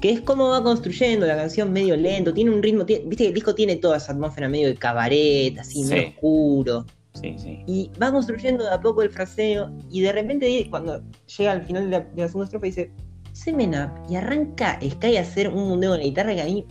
que 0.00 0.10
es 0.10 0.20
cómo 0.20 0.48
va 0.48 0.62
construyendo 0.62 1.26
la 1.26 1.36
canción 1.36 1.72
medio 1.72 1.96
lento, 1.96 2.34
tiene 2.34 2.50
un 2.50 2.62
ritmo, 2.62 2.84
viste 2.84 3.16
que 3.16 3.28
el 3.28 3.34
disco 3.34 3.54
tiene 3.54 3.76
toda 3.76 3.98
esa 3.98 4.12
atmósfera 4.12 4.48
medio 4.48 4.68
de 4.68 4.74
cabaret, 4.74 5.58
así, 5.58 5.84
medio 5.84 6.08
oscuro. 6.08 6.86
Y 7.22 7.90
va 8.00 8.10
construyendo 8.10 8.64
de 8.64 8.70
a 8.70 8.80
poco 8.80 9.02
el 9.02 9.10
fraseo 9.10 9.70
y 9.90 10.00
de 10.00 10.12
repente 10.12 10.66
cuando 10.70 11.02
llega 11.36 11.52
al 11.52 11.62
final 11.62 11.90
de 11.90 11.98
la, 12.16 12.28
segunda 12.28 12.44
estrofa 12.44 12.66
dice 12.66 12.90
Semenap 13.32 14.10
y 14.10 14.16
arranca 14.16 14.78
Sky 14.82 15.16
a 15.16 15.20
hacer 15.20 15.48
un 15.48 15.68
mundeo 15.68 15.92
de 15.92 15.98
la 15.98 16.04
guitarra 16.04 16.34
que 16.34 16.42
a 16.42 16.46
mí 16.46 16.66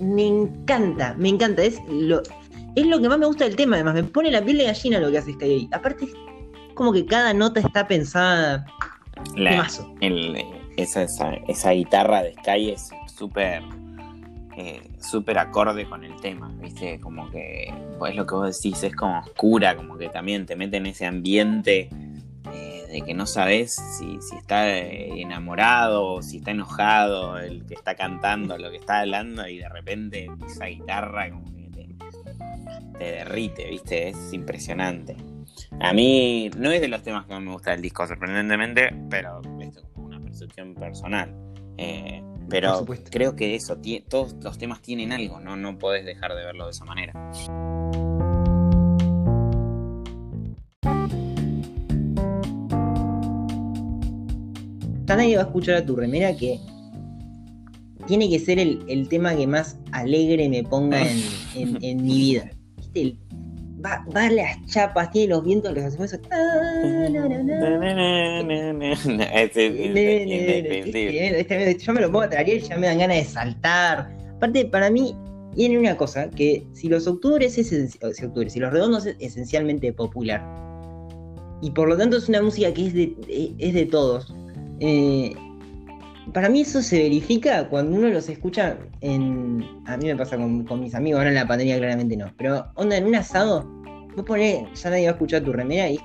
me 0.00 0.26
encanta, 0.26 1.14
me 1.18 1.28
encanta, 1.28 1.62
es 1.62 1.80
lo, 1.88 2.22
es 2.76 2.86
lo 2.86 3.00
que 3.00 3.08
más 3.08 3.18
me 3.18 3.26
gusta 3.26 3.44
del 3.44 3.56
tema, 3.56 3.76
además, 3.76 3.94
me 3.94 4.04
pone 4.04 4.30
la 4.30 4.44
piel 4.44 4.58
de 4.58 4.64
gallina 4.64 5.00
lo 5.00 5.10
que 5.10 5.18
hace 5.18 5.32
Sky. 5.32 5.68
Aparte, 5.72 6.04
es 6.04 6.12
como 6.74 6.92
que 6.92 7.04
cada 7.04 7.34
nota 7.34 7.60
está 7.60 7.86
pensada. 7.86 8.64
La, 9.34 9.66
esa, 10.76 11.02
esa, 11.48 11.70
guitarra 11.72 12.22
de 12.22 12.34
Sky 12.34 12.70
es 12.70 12.90
súper 13.06 13.62
eh, 14.58 14.82
súper 15.00 15.38
acorde 15.38 15.86
con 15.86 16.04
el 16.04 16.20
tema, 16.20 16.52
¿viste? 16.60 16.98
Como 17.00 17.30
que, 17.30 17.72
pues 17.98 18.14
lo 18.16 18.26
que 18.26 18.34
vos 18.34 18.60
decís, 18.60 18.82
es 18.82 18.94
como 18.94 19.20
oscura, 19.20 19.76
como 19.76 19.96
que 19.96 20.08
también 20.08 20.46
te 20.46 20.56
mete 20.56 20.78
en 20.78 20.86
ese 20.86 21.06
ambiente 21.06 21.88
eh, 22.52 22.86
de 22.90 23.02
que 23.02 23.14
no 23.14 23.26
sabes 23.26 23.74
si, 23.74 24.20
si 24.20 24.36
está 24.36 24.68
enamorado 24.76 26.06
o 26.06 26.22
si 26.22 26.38
está 26.38 26.50
enojado 26.50 27.38
el 27.38 27.64
que 27.66 27.74
está 27.74 27.94
cantando, 27.94 28.58
lo 28.58 28.70
que 28.70 28.78
está 28.78 29.00
hablando, 29.00 29.46
y 29.46 29.58
de 29.58 29.68
repente 29.68 30.28
esa 30.46 30.66
guitarra 30.66 31.30
como 31.30 31.58
te 32.98 33.12
derrite, 33.12 33.68
¿viste? 33.68 34.08
Es 34.08 34.32
impresionante. 34.32 35.16
A 35.80 35.92
mí 35.92 36.50
no 36.56 36.70
es 36.70 36.80
de 36.80 36.88
los 36.88 37.02
temas 37.02 37.26
que 37.26 37.32
más 37.32 37.42
me 37.42 37.52
gusta 37.52 37.70
del 37.70 37.82
disco, 37.82 38.06
sorprendentemente, 38.06 38.90
pero 39.08 39.40
esto 39.60 39.80
es 39.80 39.86
como 39.94 40.06
una 40.06 40.20
percepción 40.20 40.74
personal. 40.74 41.34
Eh, 41.76 42.22
pero 42.48 42.84
creo 43.10 43.36
que 43.36 43.54
eso, 43.54 43.78
todos 44.08 44.34
los 44.42 44.58
temas 44.58 44.80
tienen 44.80 45.12
algo, 45.12 45.40
¿no? 45.40 45.56
No 45.56 45.78
podés 45.78 46.04
dejar 46.04 46.34
de 46.34 46.44
verlo 46.44 46.64
de 46.64 46.70
esa 46.70 46.84
manera. 46.84 47.12
Nadie 55.06 55.36
va 55.36 55.42
a 55.42 55.46
escuchar 55.46 55.76
a 55.76 55.86
tu 55.86 55.96
remera 55.96 56.36
que 56.36 56.60
tiene 58.06 58.28
que 58.28 58.38
ser 58.38 58.58
el, 58.58 59.08
tema 59.08 59.34
que 59.34 59.46
más 59.46 59.78
alegre 59.92 60.48
me 60.48 60.62
ponga 60.62 61.02
en 61.54 62.02
mi 62.02 62.18
vida 62.18 62.50
va, 63.84 64.04
va 64.14 64.30
las 64.30 64.64
chapas, 64.66 65.10
tiene 65.10 65.28
los 65.34 65.44
vientos 65.44 65.72
que 65.74 65.80
hacemos. 65.80 66.12
Yo 71.78 71.92
me 71.92 72.00
lo 72.00 72.06
pongo 72.06 72.22
a 72.22 72.30
traer 72.30 72.48
y 72.48 72.60
ya 72.60 72.76
me 72.76 72.86
dan 72.86 72.98
ganas 72.98 73.16
de 73.16 73.24
saltar. 73.24 74.10
Aparte, 74.36 74.64
para 74.66 74.90
mí, 74.90 75.16
tiene 75.54 75.78
una 75.78 75.96
cosa, 75.96 76.30
que 76.30 76.66
si 76.72 76.88
los 76.88 77.06
octubres 77.06 77.58
es 77.58 77.68
si, 77.68 77.88
si 77.88 78.60
los 78.60 78.72
redondos 78.72 79.06
es 79.06 79.16
esencialmente 79.18 79.92
popular, 79.92 80.42
y 81.60 81.70
por 81.72 81.88
lo 81.88 81.96
tanto 81.96 82.16
es 82.16 82.28
una 82.28 82.42
música 82.42 82.72
que 82.72 82.86
es 82.86 82.94
de, 82.94 83.54
es 83.58 83.74
de 83.74 83.86
todos, 83.86 84.32
eh, 84.80 85.34
para 86.32 86.48
mí 86.48 86.62
eso 86.62 86.82
se 86.82 87.02
verifica 87.02 87.68
cuando 87.68 87.96
uno 87.96 88.08
los 88.08 88.28
escucha 88.28 88.78
en. 89.00 89.64
A 89.86 89.96
mí 89.96 90.06
me 90.06 90.16
pasa 90.16 90.36
con, 90.36 90.80
mis 90.80 90.94
amigos, 90.94 91.18
ahora 91.18 91.30
en 91.30 91.36
la 91.36 91.46
pandemia 91.46 91.78
claramente 91.78 92.16
no. 92.16 92.32
Pero 92.36 92.66
onda, 92.74 92.96
en 92.96 93.06
un 93.06 93.14
asado, 93.14 93.64
vos 94.16 94.24
ponés, 94.24 94.64
ya 94.80 94.90
nadie 94.90 95.04
va 95.04 95.10
a 95.10 95.12
escuchar 95.12 95.42
tu 95.42 95.52
remera 95.52 95.88
y. 95.88 95.98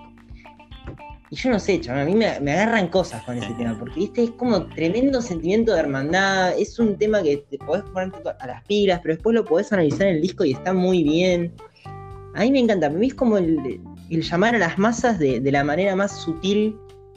Y 1.30 1.36
yo 1.36 1.50
no 1.50 1.58
sé, 1.58 1.82
chaval, 1.82 2.04
a 2.04 2.06
mí 2.06 2.14
me, 2.14 2.28
agarran 2.28 2.90
cosas 2.90 3.24
con 3.24 3.36
ese 3.36 3.52
tema, 3.56 3.76
porque 3.80 4.02
viste, 4.02 4.24
es 4.26 4.32
como 4.32 4.68
tremendo 4.68 5.20
sentimiento 5.20 5.74
de 5.74 5.80
hermandad, 5.80 6.56
es 6.60 6.78
un 6.78 6.96
tema 6.96 7.24
que 7.24 7.38
te 7.50 7.58
podés 7.58 7.84
poner 7.86 8.12
a 8.40 8.46
las 8.46 8.64
pilas, 8.66 9.00
pero 9.02 9.16
después 9.16 9.34
lo 9.34 9.44
podés 9.44 9.74
analizar 9.74 10.10
en 10.10 10.18
el 10.18 10.22
disco 10.22 10.46
y 10.46 10.52
está 10.52 10.74
muy 10.74 11.02
bien. 11.02 11.52
A 12.36 12.42
mí 12.42 12.52
me 12.52 12.60
encanta, 12.60 12.86
a 12.86 12.90
mí 12.92 13.08
es 13.08 13.16
como 13.16 13.40
el, 13.40 13.82
llamar 14.10 14.54
a 14.54 14.60
las 14.60 14.78
masas 14.78 15.18
de, 15.18 15.40
de 15.40 15.52
la 15.52 15.64
manera 15.64 15.96
más 15.96 16.22
sutil 16.22 16.76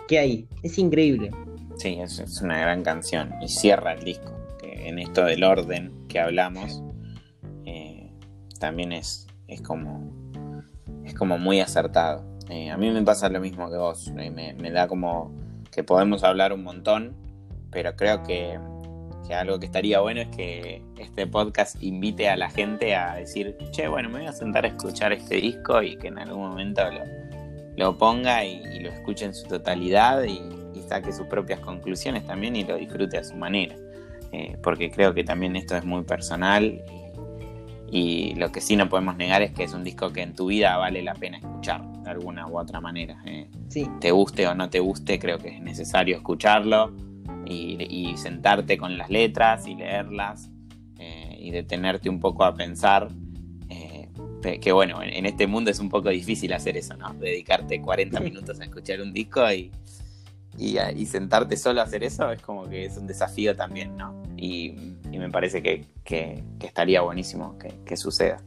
que 0.08 0.18
hay, 0.18 0.48
es 0.62 0.78
increíble. 0.78 1.30
Sí, 1.76 1.98
es, 2.00 2.40
una 2.42 2.58
gran 2.60 2.82
canción 2.82 3.34
y 3.40 3.48
cierra 3.48 3.92
el 3.92 4.04
disco. 4.04 4.32
En 4.62 4.98
esto 4.98 5.24
del 5.24 5.42
orden 5.44 6.06
que 6.08 6.20
hablamos, 6.20 6.82
eh, 7.64 8.10
también 8.58 8.92
es, 8.92 9.26
es 9.48 9.60
como 9.60 10.16
es 11.06 11.14
como 11.14 11.38
muy 11.38 11.60
acertado. 11.60 12.24
Eh, 12.50 12.70
a 12.70 12.76
mí 12.76 12.90
me 12.90 13.02
pasa 13.02 13.28
lo 13.28 13.40
mismo 13.40 13.70
que 13.70 13.76
vos, 13.76 14.08
me, 14.12 14.30
me, 14.30 14.70
da 14.70 14.86
como 14.86 15.32
que 15.72 15.82
podemos 15.82 16.22
hablar 16.24 16.52
un 16.52 16.62
montón, 16.62 17.16
pero 17.70 17.96
creo 17.96 18.22
que, 18.22 18.58
que, 19.26 19.34
algo 19.34 19.58
que 19.58 19.66
estaría 19.66 20.00
bueno 20.00 20.20
es 20.20 20.28
que 20.28 20.82
este 20.98 21.26
podcast 21.26 21.82
invite 21.82 22.28
a 22.28 22.36
la 22.36 22.50
gente 22.50 22.94
a 22.94 23.14
decir, 23.14 23.56
che, 23.70 23.88
bueno, 23.88 24.08
me 24.08 24.18
voy 24.18 24.28
a 24.28 24.32
sentar 24.32 24.64
a 24.64 24.68
escuchar 24.68 25.12
este 25.12 25.36
disco 25.36 25.82
y 25.82 25.96
que 25.96 26.08
en 26.08 26.18
algún 26.18 26.48
momento 26.48 26.82
lo, 26.90 27.02
lo 27.76 27.98
ponga 27.98 28.44
y, 28.44 28.80
lo 28.80 28.90
escuche 28.90 29.24
en 29.24 29.34
su 29.34 29.46
totalidad 29.48 30.22
y, 30.24 30.40
saque 30.86 31.12
sus 31.12 31.26
propias 31.26 31.60
conclusiones 31.60 32.26
también 32.26 32.56
y 32.56 32.64
lo 32.64 32.76
disfrute 32.76 33.18
a 33.18 33.24
su 33.24 33.36
manera. 33.36 33.76
Eh, 34.32 34.56
porque 34.62 34.90
creo 34.90 35.14
que 35.14 35.24
también 35.24 35.56
esto 35.56 35.76
es 35.76 35.84
muy 35.84 36.02
personal 36.02 36.82
y, 37.90 38.34
lo 38.34 38.50
que 38.50 38.60
sí 38.60 38.76
no 38.76 38.88
podemos 38.88 39.16
negar 39.16 39.42
es 39.42 39.52
que 39.52 39.62
es 39.62 39.72
un 39.72 39.84
disco 39.84 40.12
que 40.12 40.22
en 40.22 40.34
tu 40.34 40.46
vida 40.46 40.76
vale 40.76 41.02
la 41.02 41.14
pena 41.14 41.38
escuchar 41.38 41.86
de 42.02 42.10
alguna 42.10 42.46
u 42.46 42.58
otra 42.58 42.80
manera. 42.80 43.22
Eh. 43.24 43.48
Te 44.00 44.10
guste 44.10 44.46
o 44.46 44.54
no 44.54 44.68
te 44.68 44.80
guste, 44.80 45.18
creo 45.18 45.38
que 45.38 45.48
es 45.48 45.62
necesario 45.62 46.16
escucharlo 46.16 46.92
y, 47.46 48.14
sentarte 48.16 48.76
con 48.76 48.98
las 48.98 49.10
letras 49.10 49.66
y 49.68 49.74
leerlas 49.74 50.50
eh, 50.98 51.36
y 51.38 51.50
detenerte 51.50 52.08
un 52.08 52.18
poco 52.18 52.44
a 52.44 52.54
pensar 52.54 53.08
que 54.60 54.72
bueno, 54.72 55.02
en, 55.02 55.26
este 55.26 55.46
mundo 55.46 55.70
es 55.70 55.80
un 55.80 55.88
poco 55.88 56.08
difícil 56.10 56.52
hacer 56.52 56.76
eso, 56.76 56.96
¿no? 56.96 57.12
Dedicarte 57.14 57.80
40 57.80 58.20
minutos 58.20 58.60
a 58.60 58.64
escuchar 58.64 59.00
un 59.00 59.12
disco 59.12 59.50
y, 59.52 59.70
y, 60.58 61.06
sentarte 61.06 61.56
solo 61.56 61.80
a 61.80 61.84
hacer 61.84 62.04
eso 62.04 62.30
es 62.30 62.40
como 62.42 62.68
que 62.68 62.86
es 62.86 62.96
un 62.96 63.06
desafío 63.06 63.54
también, 63.54 63.96
¿no? 63.96 64.22
Y, 64.36 64.74
me 65.10 65.30
parece 65.30 65.62
que, 65.62 66.42
estaría 66.60 67.00
buenísimo 67.00 67.56
que, 67.58 67.96
suceda. 67.96 68.38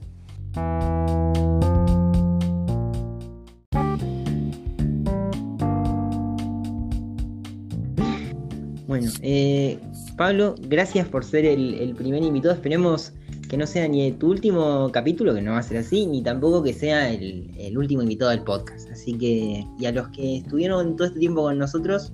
Bueno, 8.88 9.12
eh, 9.22 9.80
Pablo, 10.16 10.56
gracias 10.60 11.08
por 11.08 11.24
ser 11.24 11.46
el, 11.46 11.76
el 11.76 11.96
primer 11.96 12.24
invitado. 12.24 12.54
Esperemos 12.54 13.14
que 13.50 13.58
no 13.58 13.66
sea 13.66 13.88
ni 13.88 14.12
tu 14.12 14.30
último 14.30 14.92
capítulo, 14.94 15.34
que 15.34 15.42
no 15.42 15.54
va 15.54 15.58
a 15.58 15.64
ser 15.64 15.78
así, 15.78 16.06
ni 16.06 16.22
tampoco 16.22 16.64
que 16.64 16.72
sea 16.72 17.10
el, 17.10 17.76
último 17.76 18.04
invitado 18.04 18.30
del 18.30 18.44
podcast. 18.44 18.90
Así 18.92 19.14
que, 19.18 19.66
y 19.80 19.86
a 19.86 19.92
los 19.92 20.08
que 20.10 20.38
estuvieron 20.38 20.96
todo 20.96 21.08
este 21.08 21.20
tiempo 21.20 21.42
con 21.42 21.58
nosotros, 21.58 22.14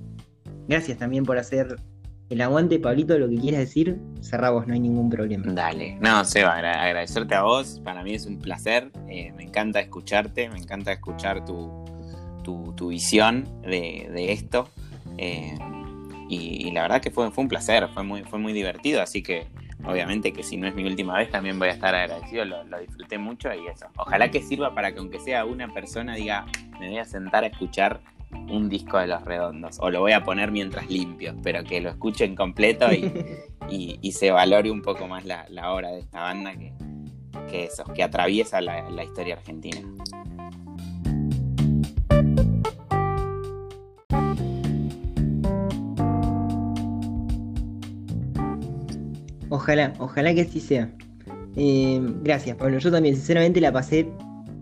gracias 0.66 0.96
también 0.96 1.24
por 1.24 1.36
hacer 1.36 1.76
el 2.30 2.40
aguante, 2.40 2.78
Pablito, 2.78 3.18
lo 3.18 3.28
que 3.28 3.36
quieras 3.36 3.60
decir, 3.60 4.00
cerramos, 4.22 4.66
no 4.66 4.72
hay 4.72 4.80
ningún 4.80 5.10
problema. 5.10 5.52
Dale, 5.52 5.98
no, 6.00 6.24
Seba, 6.24 6.56
agradecerte 6.56 7.34
a 7.34 7.42
vos, 7.42 7.80
para 7.84 8.02
mí 8.02 8.14
es 8.14 8.24
un 8.24 8.38
placer, 8.38 8.90
eh, 9.08 9.32
me 9.36 9.44
encanta 9.44 9.78
escucharte, 9.80 10.48
me 10.48 10.58
encanta 10.58 10.90
escuchar 10.92 11.44
tu, 11.44 11.84
tu, 12.42 12.88
visión 12.88 13.46
de, 13.62 14.32
esto. 14.32 14.68
Eh, 15.18 15.54
y, 16.30 16.70
la 16.72 16.82
verdad 16.82 17.02
que 17.02 17.10
fue, 17.10 17.30
fue 17.30 17.42
un 17.44 17.48
placer, 17.48 17.88
fue 17.92 18.02
muy, 18.02 18.22
fue 18.22 18.38
muy 18.38 18.54
divertido, 18.54 19.02
así 19.02 19.22
que 19.22 19.46
obviamente 19.86 20.32
que 20.32 20.42
si 20.42 20.56
no 20.56 20.66
es 20.66 20.74
mi 20.74 20.84
última 20.84 21.16
vez 21.18 21.30
también 21.30 21.58
voy 21.58 21.68
a 21.68 21.72
estar 21.72 21.94
agradecido, 21.94 22.44
lo, 22.44 22.64
disfruté 22.78 23.18
mucho 23.18 23.52
y 23.54 23.66
eso. 23.66 23.86
Ojalá 23.96 24.30
que 24.30 24.42
sirva 24.42 24.74
para 24.74 24.92
que 24.92 24.98
aunque 24.98 25.18
sea 25.18 25.44
una 25.44 25.72
persona 25.72 26.14
diga, 26.14 26.46
me 26.78 26.88
voy 26.88 26.98
a 26.98 27.04
sentar 27.04 27.44
a 27.44 27.48
escuchar 27.48 28.00
un 28.48 28.68
disco 28.68 28.98
de 28.98 29.06
los 29.06 29.22
redondos 29.24 29.78
o 29.80 29.90
lo 29.90 30.00
voy 30.00 30.12
a 30.12 30.24
poner 30.24 30.50
mientras 30.50 30.90
limpio, 30.90 31.34
pero 31.42 31.64
que 31.64 31.80
lo 31.80 31.90
escuchen 31.90 32.34
completo 32.34 32.86
y, 32.92 34.10
se 34.12 34.30
valore 34.30 34.70
un 34.70 34.82
poco 34.82 35.06
más 35.06 35.24
la, 35.24 35.46
obra 35.72 35.90
de 35.90 36.00
esta 36.00 36.22
banda 36.22 36.52
que, 36.56 36.72
que 37.50 37.64
eso, 37.64 37.84
que 37.84 38.02
atraviesa 38.02 38.60
la 38.60 39.04
historia 39.04 39.34
argentina. 39.34 39.80
Ojalá, 49.66 49.92
ojalá 49.98 50.32
que 50.32 50.42
así 50.42 50.60
sea. 50.60 50.88
Eh, 51.56 52.00
gracias, 52.22 52.56
Pablo. 52.56 52.78
Yo 52.78 52.92
también, 52.92 53.16
sinceramente, 53.16 53.60
la 53.60 53.72
pasé. 53.72 54.08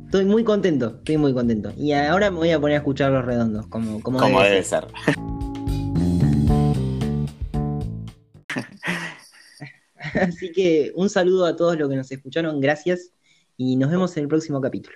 Estoy 0.07 0.25
muy 0.25 0.45
contento, 0.45 0.95
estoy 0.97 1.19
muy 1.19 1.35
contento. 1.35 1.75
Y 1.77 1.93
ahora 1.93 2.31
me 2.31 2.39
voy 2.39 2.51
a 2.53 2.59
poner 2.59 2.77
a 2.77 2.79
escuchar 2.79 3.13
los 3.13 3.23
redondos, 3.23 3.67
como, 3.67 4.01
como, 4.01 4.19
debe, 4.43 4.65
ser. 4.65 4.87
Así 10.23 10.53
que 10.53 10.91
un 10.95 11.11
saludo 11.11 11.45
a 11.45 11.55
todos 11.55 11.79
los 11.79 11.91
que 11.91 11.97
nos 11.97 12.11
escucharon, 12.11 12.59
gracias 12.59 13.11
y 13.59 13.77
nos 13.77 13.91
vemos 13.91 14.17
en 14.17 14.23
el 14.23 14.29
próximo 14.29 14.63
capítulo. 14.63 14.93